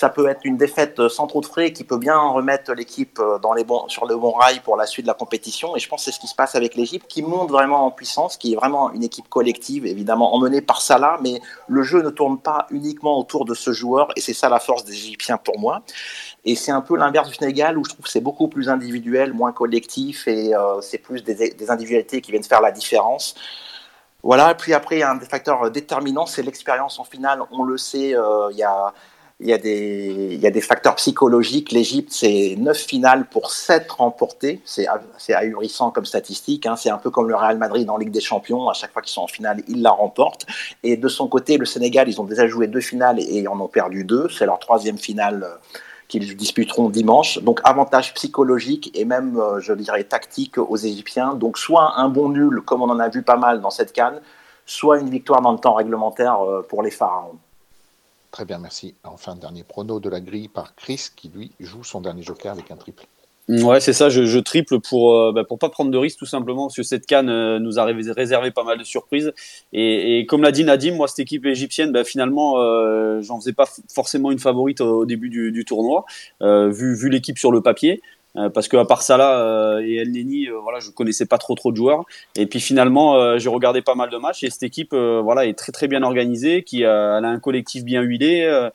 [0.00, 3.38] ça peut être une défaite sans trop de frais qui peut bien remettre l'équipe euh,
[3.38, 5.76] dans les bons, sur le bon rail pour la suite de la compétition.
[5.76, 7.90] Et je pense que c'est ce qui se passe avec l'Égypte, qui monte vraiment en
[7.90, 12.08] puissance, qui est vraiment une équipe collective, évidemment emmenée par Salah, mais le jeu ne
[12.08, 15.58] tourne pas uniquement autour de ce joueur, et c'est ça la force des Égyptiens pour
[15.58, 15.82] moi.
[16.46, 19.34] Et c'est un peu l'inverse du Sénégal, où je trouve que c'est beaucoup plus individuel,
[19.34, 23.34] moins collectif, et euh, c'est plus des, individualités qui viennent faire la différence.
[24.22, 27.42] Voilà, puis après, un des facteurs déterminants, c'est l'expérience en finale.
[27.50, 28.94] On le sait, euh, il y a
[29.42, 31.72] il y, a des, facteurs psychologiques.
[31.72, 34.60] L'Égypte, c'est 9 finales pour 7 remportées.
[34.66, 34.86] C'est
[35.32, 36.66] ahurissant comme statistique.
[36.66, 36.76] Hein.
[36.76, 38.68] C'est un peu comme le Real Madrid en Ligue des Champions.
[38.68, 40.44] À chaque fois qu'ils sont en finale, ils la remportent.
[40.82, 43.68] Et de son côté, le Sénégal, ils ont déjà joué deux finales et en ont
[43.68, 44.28] perdu deux.
[44.28, 45.56] C'est leur troisième finale euh,
[46.06, 47.38] qu'ils disputeront dimanche.
[47.38, 51.32] Donc avantage psychologique et même, euh, je dirais, tactique aux Égyptiens.
[51.34, 54.20] Donc soit un bon nul, comme on en a vu pas mal dans cette canne,
[54.66, 57.38] soit une victoire dans le temps réglementaire euh, pour les Pharaons.
[58.30, 58.94] Très bien, merci.
[59.04, 62.70] Enfin, dernier prono de la grille par Chris qui lui joue son dernier joker avec
[62.70, 63.06] un triple.
[63.48, 66.66] Ouais, c'est ça, je, triple pour euh, bah, pour pas prendre de risques tout simplement
[66.66, 69.32] parce que cette canne euh, nous a réservé pas mal de surprises
[69.72, 73.68] et, comme l'a dit Nadim, moi cette équipe égyptienne, bah, finalement euh, j'en faisais pas
[73.92, 76.04] forcément une favorite au, début du, tournoi
[76.40, 78.00] vu vu l'équipe sur le papier.
[78.36, 81.38] Euh, parce que à part Salah euh, et El Neni, euh, voilà, je connaissais pas
[81.38, 82.04] trop trop de joueurs.
[82.36, 85.72] Et puis finalement, j'ai regardé pas mal de matchs et cette équipe, voilà, est très
[85.72, 88.68] très bien organisée, qui elle a un collectif bien huilé,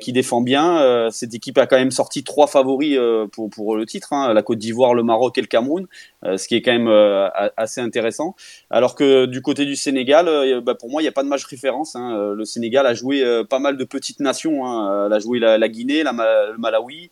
[0.00, 1.08] qui défend bien.
[1.10, 2.98] cette équipe a quand même sorti trois favoris
[3.32, 5.86] pour pour le titre, hein, la Côte d'Ivoire, le Maroc et le Cameroun,
[6.24, 6.88] ce qui est quand même
[7.56, 8.34] assez intéressant.
[8.70, 11.44] Alors que du côté du Sénégal, bah, pour moi, il n'y a pas de match
[11.44, 11.96] référence.
[11.96, 12.34] Hein.
[12.34, 14.66] Le Sénégal a joué pas mal de petites nations.
[14.66, 15.06] Hein.
[15.06, 17.10] Elle a joué la, Guinée, le Malawi,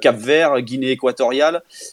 [0.00, 1.23] Cap Vert, Guinée équatoriale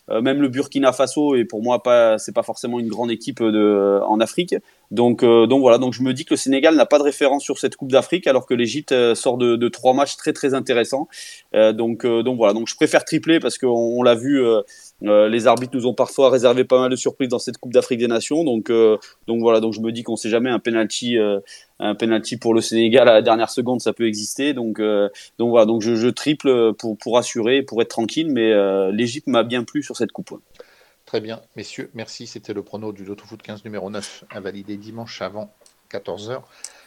[0.10, 3.42] euh, même le Burkina Faso et pour moi pas, c'est pas forcément une grande équipe
[3.42, 4.56] en Afrique.
[4.92, 7.44] Donc, euh, donc voilà, donc je me dis que le Sénégal n'a pas de référence
[7.44, 11.08] sur cette Coupe d'Afrique, alors que l'Égypte euh, sort de, trois matchs très très intéressants.
[11.54, 14.44] donc, donc voilà, donc je préfère tripler parce qu'on on, l'a vu,
[15.02, 18.08] les arbitres nous ont parfois réservé pas mal de surprises dans cette Coupe d'Afrique des
[18.08, 18.44] Nations.
[18.44, 21.18] Donc, donc voilà, donc je me dis qu'on sait jamais un penalty
[21.82, 24.54] un penalty pour le Sénégal à la dernière seconde, ça peut exister.
[24.54, 28.52] Donc, euh, donc voilà, donc je, je, triple pour, pour assurer, pour être tranquille, mais
[28.52, 30.39] euh, l'Égypte m'a bien plu sur cette coupe.
[31.12, 32.26] Très bien, messieurs, merci.
[32.26, 35.53] C'était le prono du Loto Foot 15 numéro 9 à valider dimanche avant
[35.91, 36.41] 14h.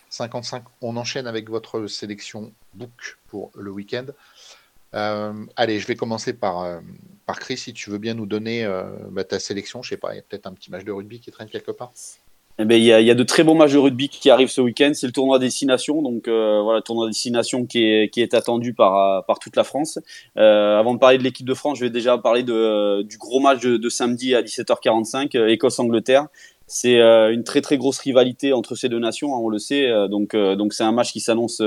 [0.09, 0.65] 55.
[0.81, 4.07] On enchaîne avec votre sélection book pour le week-end.
[4.95, 6.81] Euh, allez, je vais commencer par,
[7.27, 8.67] par Chris, si tu veux bien nous donner
[9.11, 9.83] bah, ta sélection.
[9.83, 11.73] Je sais pas, il y a peut-être un petit match de rugby qui traîne quelque
[11.73, 11.93] part.
[12.61, 14.31] Eh ben, il, y a, il y a de très bons matchs de rugby qui
[14.31, 14.93] arrivent ce week-end.
[14.95, 19.27] C'est le tournoi destination, donc euh, voilà, tournoi destination qui est, qui est attendu par,
[19.27, 19.99] par toute la France.
[20.39, 23.41] Euh, avant de parler de l'équipe de France, je vais déjà parler de, du gros
[23.41, 26.29] match de, de samedi à 17h45, euh, Écosse-Angleterre.
[26.67, 29.87] C'est euh, une très très grosse rivalité entre ces deux nations, hein, on le sait.
[29.87, 31.63] Euh, donc euh, donc c'est un match qui s'annonce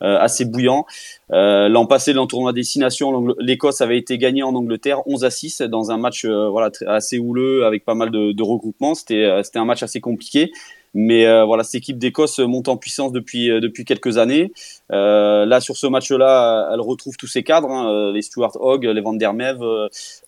[0.00, 0.84] assez bouillant.
[1.30, 5.62] L'an passé, dans le tournoi destination, l'Écosse avait été gagnée en Angleterre 11 à 6
[5.62, 8.94] dans un match voilà assez houleux avec pas mal de, de regroupements.
[8.94, 10.52] C'était c'était un match assez compliqué.
[10.94, 14.52] Mais voilà, cette équipe d'Écosse monte en puissance depuis depuis quelques années.
[14.90, 19.14] là, sur ce match-là, elle retrouve tous ses cadres, hein, les Stuart Hogg, les Van
[19.14, 19.58] der Mev,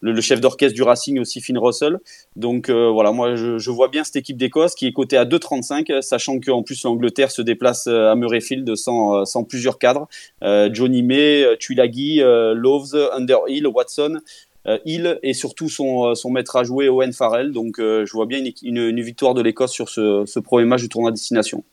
[0.01, 1.99] le, chef d'orchestre du Racing aussi, Finn Russell.
[2.37, 6.01] Donc voilà, moi je, je, vois bien cette équipe d'Écosse qui est cotée à 2,35,
[6.01, 10.09] sachant qu'en plus l'Angleterre se déplace à Murrayfield sans, sans plusieurs cadres.
[10.43, 14.21] Johnny May, Tuilagi, Loves, Underhill, Watson.
[14.67, 17.53] Euh, Hill et surtout son, euh, son maître à jouer Owen Farrell.
[17.53, 20.81] Donc euh, je vois bien une, une, victoire de l'Écosse sur ce, ce, premier match
[20.81, 21.65] du tournoi destination.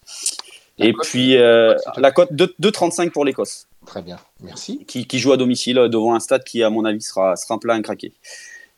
[0.77, 3.67] et puis la cote 2,35 pour l'Écosse.
[3.85, 4.83] Très bien, merci.
[4.85, 7.57] Qui, qui, joue à domicile devant un stade qui, à mon avis, sera, sera un
[7.57, 7.81] plein.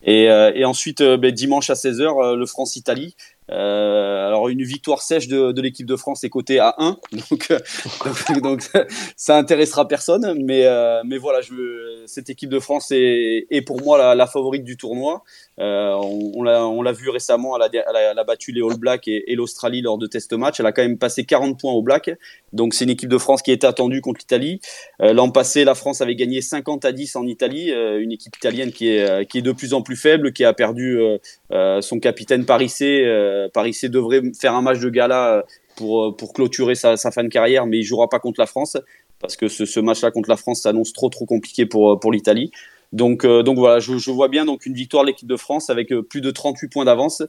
[0.03, 3.15] Et, et ensuite, ben, dimanche à 16h, le France-Italie.
[3.51, 6.97] Euh, alors une victoire sèche de, l'équipe de France est cotée à 1,
[7.29, 7.59] donc, euh,
[8.41, 8.61] donc,
[9.17, 10.41] ça intéressera personne.
[10.43, 11.39] Mais, euh, mais voilà,
[12.05, 15.23] cette équipe de France est, est pour moi la, favorite du tournoi.
[15.59, 20.07] Euh, on, l'a vu récemment, elle a, battu les All Blacks et, l'Australie lors de
[20.07, 20.59] test match.
[20.59, 22.11] Elle a quand même passé 40 points aux Blacks,
[22.53, 24.59] donc c'est une équipe de France qui était attendue contre l'Italie.
[25.01, 28.71] Euh, L'an passé, la France avait gagné 50 à 10 en Italie, une équipe italienne
[28.71, 30.99] qui est, de plus en plus faible, qui a perdu
[31.81, 35.41] son capitaine Parissé euh, Paris C devrait faire un match de gala euh,
[35.75, 38.77] pour, euh, clôturer sa, fin de carrière, mais il jouera pas contre la France
[39.19, 42.51] parce que ce, match-là contre la France s'annonce trop trop compliqué pour l'Italie.
[42.93, 46.21] Donc, donc voilà, je, vois bien donc une victoire de l'équipe de France avec plus
[46.21, 47.23] de 38 points d'avance,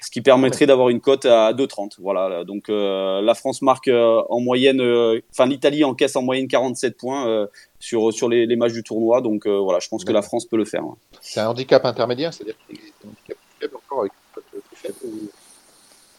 [0.00, 1.96] ce qui permettrait d'avoir une cote à 2,30.
[1.98, 4.80] Voilà, donc la France marque en moyenne,
[5.30, 7.48] enfin l'Italie encaisse en moyenne 47 points
[7.78, 9.20] sur sur les, matchs du tournoi.
[9.20, 10.84] Donc voilà, je pense que la France peut le faire.
[11.20, 14.76] C'est un handicap intermédiaire, c'est-à-dire qu'il existe un handicap faible encore avec une cote plus
[14.76, 15.28] faible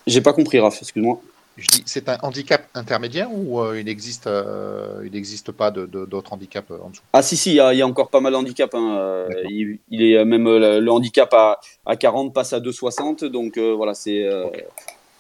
[0.10, 1.22] j'ai pas compris, Raph, excuse-moi.
[1.60, 6.72] Je dis, c'est un handicap intermédiaire ou euh, il n'existe euh, il pas d'autres handicaps
[6.72, 7.02] euh, en dessous?
[7.12, 8.74] Ah si, si, il y, a encore pas mal de handicaps.
[8.74, 9.28] Hein.
[9.50, 13.26] Il, est même le, handicap à, à, 40 passe à 2,60.
[13.26, 14.28] Donc voilà, c'est.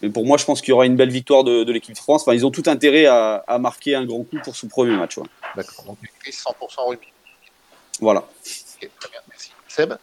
[0.01, 2.21] Mais pour moi, je pense qu'il y aura une belle victoire de, l'équipe de France.
[2.21, 5.19] Enfin, ils ont tout intérêt à, marquer un grand coup pour ce premier match.
[5.55, 7.07] D'accord, donc 100% rugby.
[7.99, 8.23] Voilà.
[8.79, 9.51] très bien, merci.
[9.67, 9.93] Seb,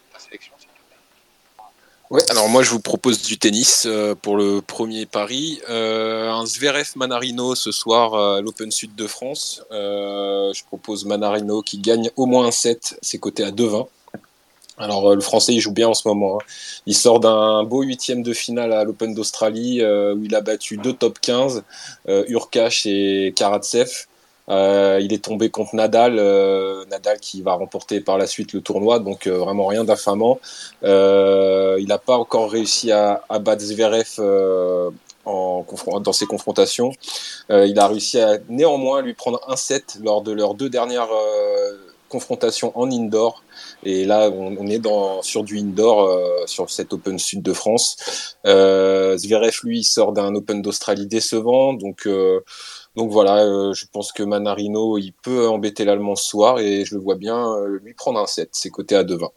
[2.30, 5.60] Alors moi je vous propose du tennis euh, pour le premier pari.
[5.68, 9.64] Euh, un Zverev Manarino ce soir à l'Open Sud de France.
[9.72, 13.88] Euh, je propose Manarino qui gagne au moins un set, c'est coté à 2-20.
[14.78, 16.38] Alors le français il joue bien en ce moment.
[16.38, 16.44] Hein.
[16.86, 20.92] Il sort d'un beau huitième de finale à l'Open d'Australie où il a battu deux
[20.92, 21.64] top 15,
[22.06, 24.06] Urkash et Karatsev.
[24.48, 28.60] Euh, il est tombé contre Nadal, euh, Nadal qui va remporter par la suite le
[28.60, 30.38] tournoi, donc euh, vraiment rien d'affamant.
[30.82, 34.20] il n'a pas encore réussi à, à battre Zverev
[35.24, 35.64] en,
[36.00, 36.92] dans ses confrontations.
[37.50, 41.08] il a réussi à néanmoins lui prendre un set lors de leurs deux dernières
[42.08, 43.42] confrontations en indoor.
[43.82, 46.08] Et là, on, est dans, sur du indoor,
[46.46, 48.36] sur cet Open Sud de France.
[48.44, 52.06] Zverev, lui, sort d'un Open d'Australie décevant, donc
[52.96, 56.94] donc voilà, euh, je pense que Manarino, il peut embêter l'Allemand ce soir et je
[56.94, 58.48] le vois bien euh, lui prendre un set.
[58.52, 59.28] C'est coté à 2-20.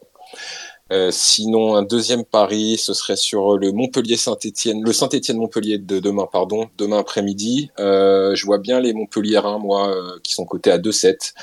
[0.92, 6.00] Euh, sinon, un deuxième pari, ce serait sur le Montpellier Saint-Étienne, le Saint-Étienne Montpellier de
[6.00, 7.70] demain, pardon, demain après-midi.
[7.78, 9.94] je vois bien les Montpelliérains, moi,
[10.24, 11.34] qui sont cotés à 2-7.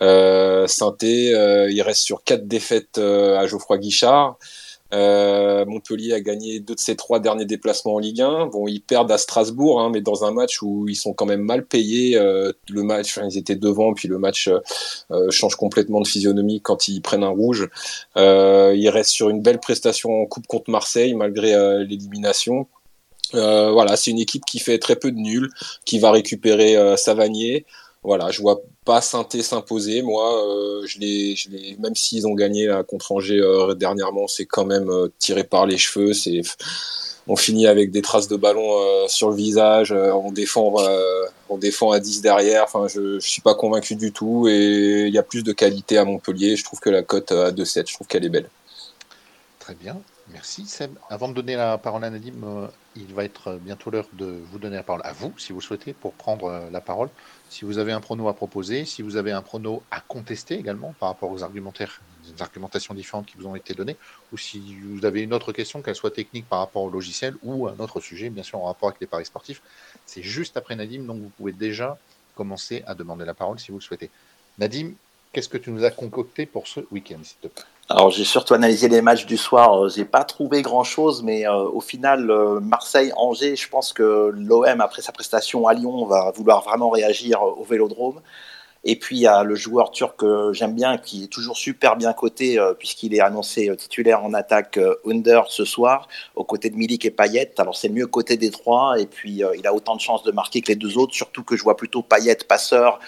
[0.00, 4.38] Euh, Saint-Étienne, il reste sur quatre défaites à Geoffroy Guichard.
[4.94, 8.46] Euh, Montpellier a gagné deux de ses trois derniers déplacements en Ligue 1.
[8.46, 11.42] Bon, ils perdent à Strasbourg, hein, mais dans un match où ils sont quand même
[11.42, 12.16] mal payés.
[12.16, 14.48] Euh, le match, ils étaient devant, puis le match
[15.10, 17.68] euh, change complètement de physionomie quand ils prennent un rouge.
[18.16, 21.52] ils restent sur une belle prestation en Coupe contre Marseille malgré
[21.84, 22.66] l'élimination.
[23.32, 25.50] voilà, c'est une équipe qui fait très peu de nuls,
[25.84, 27.66] qui va récupérer Savanier
[28.02, 30.02] voilà, je vois pas Sainté s'imposer.
[30.02, 34.64] Moi, euh, je les, je même s'ils ont gagné contre Angers euh, dernièrement, c'est quand
[34.64, 36.12] même euh, tiré par les cheveux.
[37.26, 39.92] On finit avec des traces de ballon sur le visage.
[39.92, 40.76] on défend,
[41.50, 42.64] on défend à 10 derrière.
[42.64, 44.48] Enfin, je, je suis pas convaincu du tout.
[44.48, 46.56] Et il y a plus de qualité à Montpellier.
[46.56, 48.48] Je trouve que la cote à 2-7, je trouve qu'elle est belle.
[49.58, 50.00] Très bien.
[50.32, 50.92] Merci Seb.
[51.10, 54.76] Avant de donner la parole à Nadim, il va être bientôt l'heure de vous donner
[54.76, 57.10] la parole à vous, si vous souhaitez, pour prendre la parole.
[57.50, 60.94] Si vous avez un prono à proposer, si vous avez un prono à contester également
[61.00, 62.00] par rapport aux argumentaires,
[62.36, 63.96] aux argumentations différentes qui vous ont été données,
[64.32, 67.66] ou si vous avez une autre question, qu'elle soit technique par rapport au logiciel ou
[67.66, 69.62] un autre sujet, bien sûr en rapport avec les paris sportifs,
[70.06, 71.98] c'est juste après Nadim, donc vous pouvez déjà
[72.34, 74.10] commencer à demander la parole si vous le souhaitez.
[74.58, 74.92] Nadim,
[75.32, 77.64] qu'est-ce que tu nous as concocté pour ce week-end, s'il te plaît?
[77.90, 79.84] Alors j'ai surtout analysé les matchs du soir.
[79.84, 84.30] Euh, j'ai pas trouvé grand chose, mais euh, au final, euh, Marseille-Angers, je pense que
[84.34, 88.20] l'OM après sa prestation à Lyon va vouloir vraiment réagir au Vélodrome.
[88.84, 91.96] Et puis il y a le joueur turc que j'aime bien, qui est toujours super
[91.96, 96.44] bien coté, euh, puisqu'il est annoncé euh, titulaire en attaque euh, Under ce soir, aux
[96.44, 97.52] côtés de Milik et Payet.
[97.58, 100.60] Alors c'est mieux côté des trois, et puis il a autant de chances de marquer
[100.60, 102.98] que les deux autres, surtout que je vois plutôt Payet passeur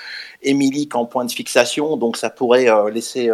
[0.42, 3.30] et Milik en point de fixation, donc ça pourrait laisser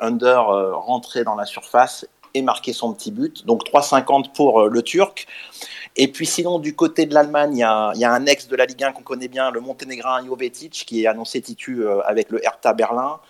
[0.00, 3.46] Under rentrer dans la surface et marquer son petit but.
[3.46, 5.26] Donc 3,50 pour le Turc.
[5.96, 8.82] Et puis sinon, du côté de l'Allemagne, il y, a un ex de la Ligue
[8.82, 12.72] 1 qu'on connaît bien, le monténégrin Jovetic, qui est annoncé titu euh, avec le Hertha
[12.72, 13.20] Berlin.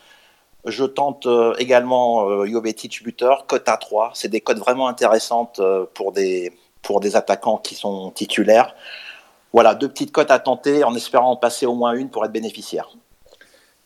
[0.64, 4.12] Je tente euh, également euh, Jovetic buteur, cote à 3.
[4.14, 5.61] C'est des cotes vraiment intéressantes
[5.94, 8.76] pour des, pour des attaquants qui sont titulaires.
[9.53, 12.32] Voilà, deux petites cotes à tenter en espérant en passer au moins une pour être
[12.32, 12.90] bénéficiaire.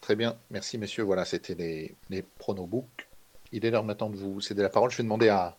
[0.02, 1.02] Très bien, merci messieurs.
[1.02, 3.05] Voilà, c'était les, les pronobooks.
[3.52, 4.90] Il est l'heure maintenant de vous céder la parole.
[4.90, 5.56] Je vais demander à,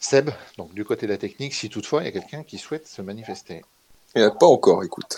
[0.00, 2.86] Seb, donc du côté de la technique, si toutefois il y a quelqu'un qui souhaite
[2.86, 3.64] se manifester.
[4.14, 5.16] Il n'y a pas encore, écoute.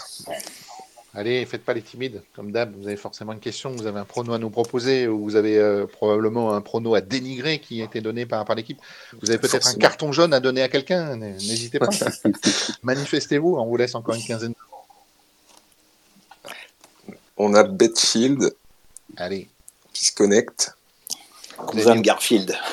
[1.15, 2.23] Allez, faites pas les timides.
[2.35, 5.23] Comme d'hab, vous avez forcément une question, vous avez un prono à nous proposer, ou
[5.23, 8.81] vous avez euh, probablement un prono à dénigrer qui a été donné par, par l'équipe.
[9.21, 11.17] Vous avez peut-être un carton jaune à donner à quelqu'un.
[11.17, 11.89] N'hésitez pas.
[12.83, 16.51] Manifestez-vous, on vous laisse encore une quinzaine de
[17.37, 18.55] On a Betshield.
[19.17, 19.49] Allez.
[19.93, 20.75] Qui se connecte.
[21.67, 22.57] Cousin Garfield.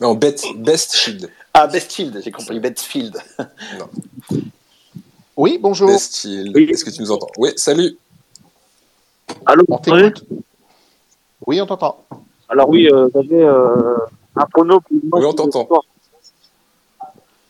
[0.00, 1.30] Non, Best Shield.
[1.52, 3.18] Ah, Best Shield, j'ai compris, Best Field.
[3.78, 4.38] non.
[5.36, 5.88] Oui, bonjour.
[5.88, 7.28] Best Shield, est-ce que tu nous entends?
[7.36, 7.98] Oui, salut.
[9.44, 10.24] Allô, on t'écoute
[11.46, 12.02] Oui, on t'entend.
[12.48, 13.96] Alors oui, euh, j'avais euh,
[14.36, 15.68] un prono pour Oui, on t'entend.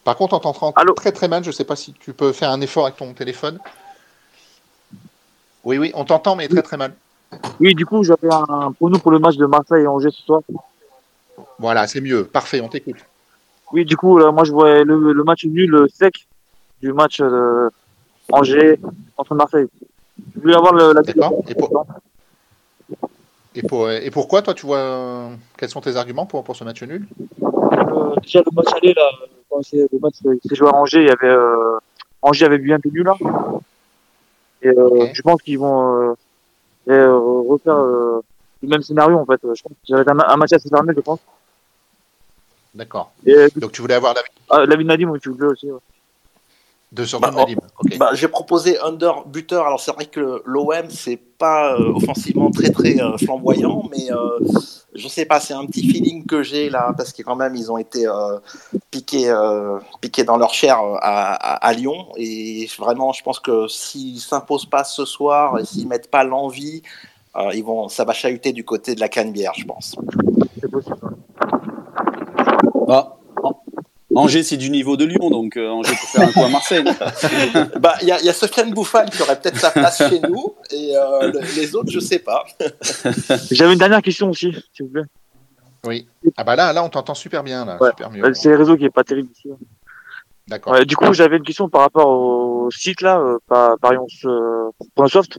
[0.02, 1.44] Par contre, on t'entend très très mal.
[1.44, 3.60] Je ne sais pas si tu peux faire un effort avec ton téléphone.
[5.62, 6.94] Oui, oui, on t'entend, mais très très mal.
[7.60, 10.40] Oui, du coup, j'avais un prono pour le match de Marseille et Angers ce soir.
[11.58, 12.24] Voilà, c'est mieux.
[12.24, 12.96] Parfait, on t'écoute.
[13.72, 16.26] Oui, du coup, moi, je vois le, match nul euh, sec
[16.80, 17.68] du match euh,
[18.32, 18.78] Angers
[19.16, 19.66] contre Marseille.
[20.34, 21.42] Je voulais avoir le, la D'accord.
[23.54, 23.90] Et, pour...
[23.90, 25.30] et, pourquoi, toi, tu vois.
[25.56, 27.06] Quels sont tes arguments pour, pour ce match nul?
[27.42, 29.08] Euh, Déjà, le match aller, là,
[29.48, 31.36] quand c'est le match qui s'est joué à Angers, il y avait.
[32.22, 33.14] Angers avait bien tenu, là.
[34.62, 34.70] Et
[35.14, 36.16] je pense qu'ils vont
[36.99, 39.41] refaire le même scénario, en fait.
[39.43, 41.20] Je pense que ça un, un match assez fermé, je pense.
[42.74, 43.12] D'accord.
[43.26, 45.68] Euh, Donc tu voulais avoir la ah, la vie de Nadim, tu voulais aussi.
[46.93, 47.57] De sur bah, Nadim.
[47.99, 49.64] Bah, j'ai proposé under buteur.
[49.64, 54.09] Alors c'est vrai que l'OM c'est pas euh, offensivement très très euh, flamboyant, mais
[54.95, 57.70] je sais pas, c'est un petit feeling que j'ai là parce que quand même ils
[57.70, 58.07] ont été
[58.91, 59.32] piqués
[60.01, 64.82] piqués dans leur chair à, à, Lyon et vraiment je pense que s'ils s'imposent pas
[64.82, 66.82] ce soir et s'ils mettent pas l'envie,
[67.55, 69.95] ils vont ça va chahuter du côté de la Canebière, je pense.
[70.61, 70.97] C'est possible.
[72.91, 73.19] Bah,
[74.14, 76.84] Angers, c'est du niveau de Lyon, donc euh, Angers peut faire un coup à Marseille.
[77.80, 80.54] bah, il y, a, y a Sofiane Bouffal qui aurait peut-être sa place chez nous,
[80.72, 82.44] et euh, les autres, je sais pas.
[83.50, 85.04] J'avais une dernière question aussi, s'il vous plaît.
[85.84, 86.08] Oui.
[86.36, 87.78] Ah bah là, là, on t'entend super bien, là.
[87.90, 88.34] Super mieux.
[88.34, 89.48] C'est le réseau qui est pas terrible ici.
[90.48, 90.84] D'accord.
[90.84, 93.76] du coup, j'avais une question par rapport au site là, euh, par
[95.08, 95.38] Soft.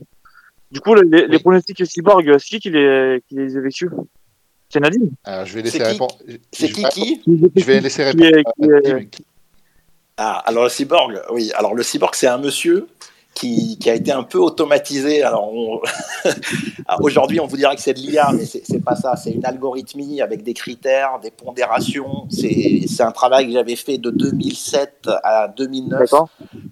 [0.70, 3.56] Du coup, les, les pronostics Cyborg, c'est qui qui les, qui les
[4.76, 6.16] effectue alors, je vais laisser répondre.
[6.52, 7.22] C'est qui qui
[7.54, 8.42] Je vais laisser répondre.
[10.16, 11.50] Ah, alors le cyborg, oui.
[11.56, 12.86] Alors le cyborg, c'est un monsieur
[13.34, 15.22] qui, qui, a été un peu automatisé.
[15.22, 15.50] Alors,
[17.00, 19.16] aujourd'hui, on vous dirait que c'est de l'IA, mais c'est pas ça.
[19.16, 22.28] C'est une algorithmie avec des critères, des pondérations.
[22.30, 26.10] C'est un travail que j'avais fait de 2007 à 2009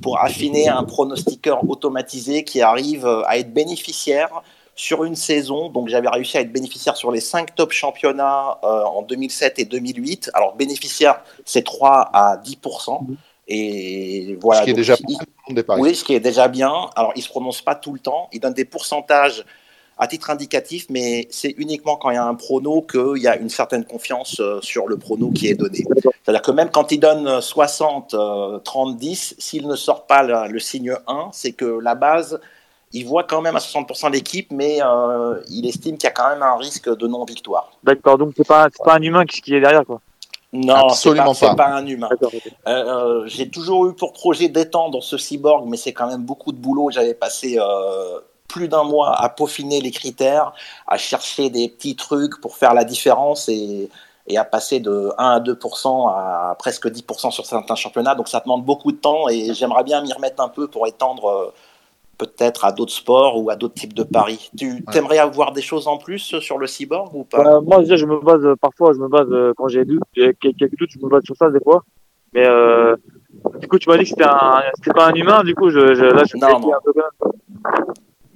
[0.02, 4.42] pour affiner un pronostiqueur automatisé qui arrive à être bénéficiaire
[4.74, 5.68] sur une saison.
[5.68, 9.64] Donc j'avais réussi à être bénéficiaire sur les cinq top championnats euh, en 2007 et
[9.64, 10.30] 2008.
[10.34, 13.04] Alors bénéficiaire, c'est 3 à 10%.
[13.04, 13.16] Mhm.
[13.48, 14.60] Et voilà.
[14.60, 15.18] Ce qui est déjà bien.
[15.78, 16.72] Oui, ce qui est déjà bien.
[16.96, 18.28] Alors il se prononce pas tout le temps.
[18.32, 19.44] Il donne des pourcentages
[19.98, 23.36] à titre indicatif, mais c'est uniquement quand il y a un prono qu'il y a
[23.36, 25.84] une certaine confiance euh, sur le prono qui est donné.
[26.24, 28.14] C'est-à-dire que même quand il donne 60,
[28.64, 32.40] 30, 10, s'il ne sort pas le signe 1, c'est que la base
[32.92, 36.28] il voit quand même à 60% l'équipe, mais euh, il estime qu'il y a quand
[36.28, 37.72] même un risque de non-victoire.
[37.84, 40.00] D'accord, donc c'est pas, pas un humain qui, est derrière, quoi.
[40.52, 41.34] Non, absolument pas.
[41.34, 42.08] C'est pas, un humain.
[42.22, 42.28] Euh,
[42.66, 46.56] euh, j'ai toujours eu pour projet d'étendre ce cyborg, mais c'est quand même beaucoup de
[46.56, 46.90] boulot.
[46.90, 47.58] J'avais passé
[48.48, 50.52] plus d'un mois à peaufiner les critères,
[50.88, 53.88] à chercher des petits trucs pour faire la différence et,
[54.26, 58.16] et à passer de 1 à 2% à presque 10% sur certains championnats.
[58.16, 61.52] Donc ça demande beaucoup de temps et j'aimerais bien m'y remettre un peu pour étendre
[62.20, 64.50] peut-être à d'autres sports ou à d'autres types de paris.
[64.58, 67.38] Tu aimerais avoir des choses en plus sur le cyborg ou pas?
[67.56, 69.84] Euh, Moi, déjà, je me base parfois, je me base euh, quand j'ai
[70.40, 71.82] quelques doutes, je me base sur ça des fois.
[72.34, 72.94] Mais euh,
[73.58, 75.42] du coup, tu m'as dit que c'était un, c'était pas un humain.
[75.42, 76.72] Du coup, je, je là, je non.
[76.72, 76.92] un peu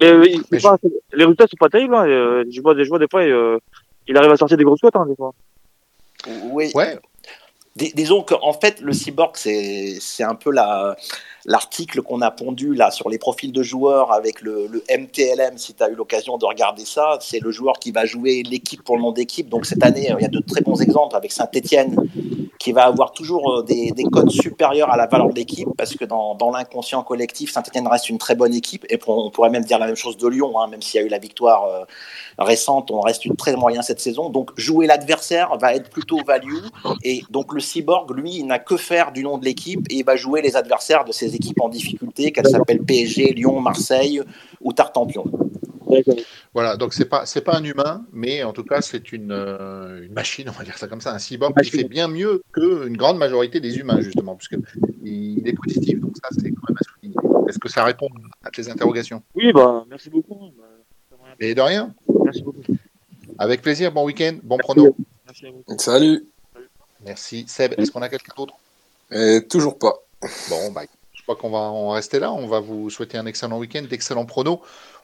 [0.01, 0.76] Mais, euh, il- c'est pas-
[1.12, 1.95] les résultats sont pas terribles.
[1.95, 2.07] Hein.
[2.09, 3.59] Euh, Je vois des joueurs des fois, euh,
[4.09, 5.32] il arrive à sortir des grosses cotes hein, des fois.
[6.51, 6.70] Oui.
[6.74, 6.99] Ouais,
[7.76, 10.97] Dis- disons qu'en fait, le cyborg, c'est c'est un peu la
[11.47, 15.59] l'article qu'on a pondu là sur les profils de joueurs avec le, MTLM.
[15.59, 18.83] Si tu as eu l'occasion de regarder ça, c'est le joueur qui va jouer l'équipe
[18.83, 19.49] pour le nom d'équipe.
[19.49, 21.97] Donc cette année, il y a de très bons exemples avec Saint-Etienne
[22.65, 25.95] qui va avoir toujours euh, des, des codes supérieurs à la valeur de l'équipe parce
[25.95, 29.79] que dans, l'inconscient collectif, Saint-Etienne reste une très bonne équipe et on pourrait même dire
[29.79, 31.85] la même chose de Lyon, hein, même s'il y a eu la victoire euh,
[32.39, 34.31] récente, on reste une très moyen cette saison.
[34.31, 36.65] Donc jouer l'adversaire va être plutôt value
[37.03, 40.05] et donc le cyborg, lui, il n'a que faire du nom de l'équipe et il
[40.05, 44.23] va jouer les adversaires de ses équipes en difficulté, qu'elles s'appellent PSG, Lyon, Marseille
[44.62, 45.25] ou Tartampion.
[46.53, 46.77] Voilà.
[46.77, 50.13] Donc c'est pas c'est pas un humain, mais en tout cas c'est une, euh, une
[50.13, 53.19] machine, on va dire ça comme ça, un cyborg qui fait bien mieux qu'une grande
[53.19, 54.57] majorité des humains justement, puisque
[55.05, 56.01] il est positif.
[56.01, 57.17] Donc ça c'est quand même à souligner.
[57.49, 58.09] Est-ce que ça répond
[58.43, 59.23] à tes interrogations?
[59.35, 60.51] Oui, bah, merci beaucoup.
[60.59, 61.95] Bah, Et de rien.
[62.25, 62.63] Merci beaucoup.
[63.39, 63.93] Avec plaisir.
[63.93, 64.97] Bon week-end, bon prono.
[65.27, 65.79] Merci à vous.
[65.79, 66.27] Salut.
[67.05, 67.45] Merci.
[67.49, 68.55] Seb, est-ce qu'on a quelqu'un d'autre?
[69.49, 69.95] Toujours pas.
[70.49, 70.83] Bon, bah,
[71.13, 72.33] je crois qu'on va en rester là.
[72.33, 74.61] On va vous souhaiter un excellent week-end, d'excellents pronos.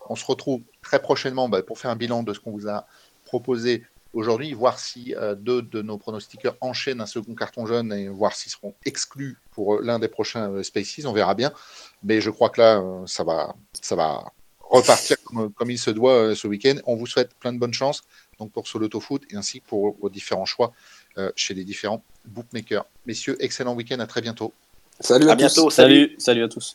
[0.09, 2.87] On se retrouve très prochainement bah, pour faire un bilan de ce qu'on vous a
[3.25, 8.09] proposé aujourd'hui, voir si euh, deux de nos pronostiqueurs enchaînent un second carton jaune et
[8.09, 11.05] voir s'ils seront exclus pour euh, l'un des prochains euh, Spaces.
[11.05, 11.53] On verra bien.
[12.03, 15.91] Mais je crois que là, euh, ça, va, ça va repartir comme, comme il se
[15.91, 16.75] doit euh, ce week-end.
[16.87, 18.03] On vous souhaite plein de bonnes chances
[18.41, 20.73] donc pour ce Loto Foot et ainsi que pour vos différents choix
[21.19, 22.87] euh, chez les différents bookmakers.
[23.07, 24.01] Messieurs, excellent week-end.
[24.01, 24.53] À très bientôt.
[24.99, 25.39] Salut À à tous.
[25.39, 25.71] bientôt.
[25.71, 25.95] Salut.
[25.95, 26.75] Salut, salut à tous.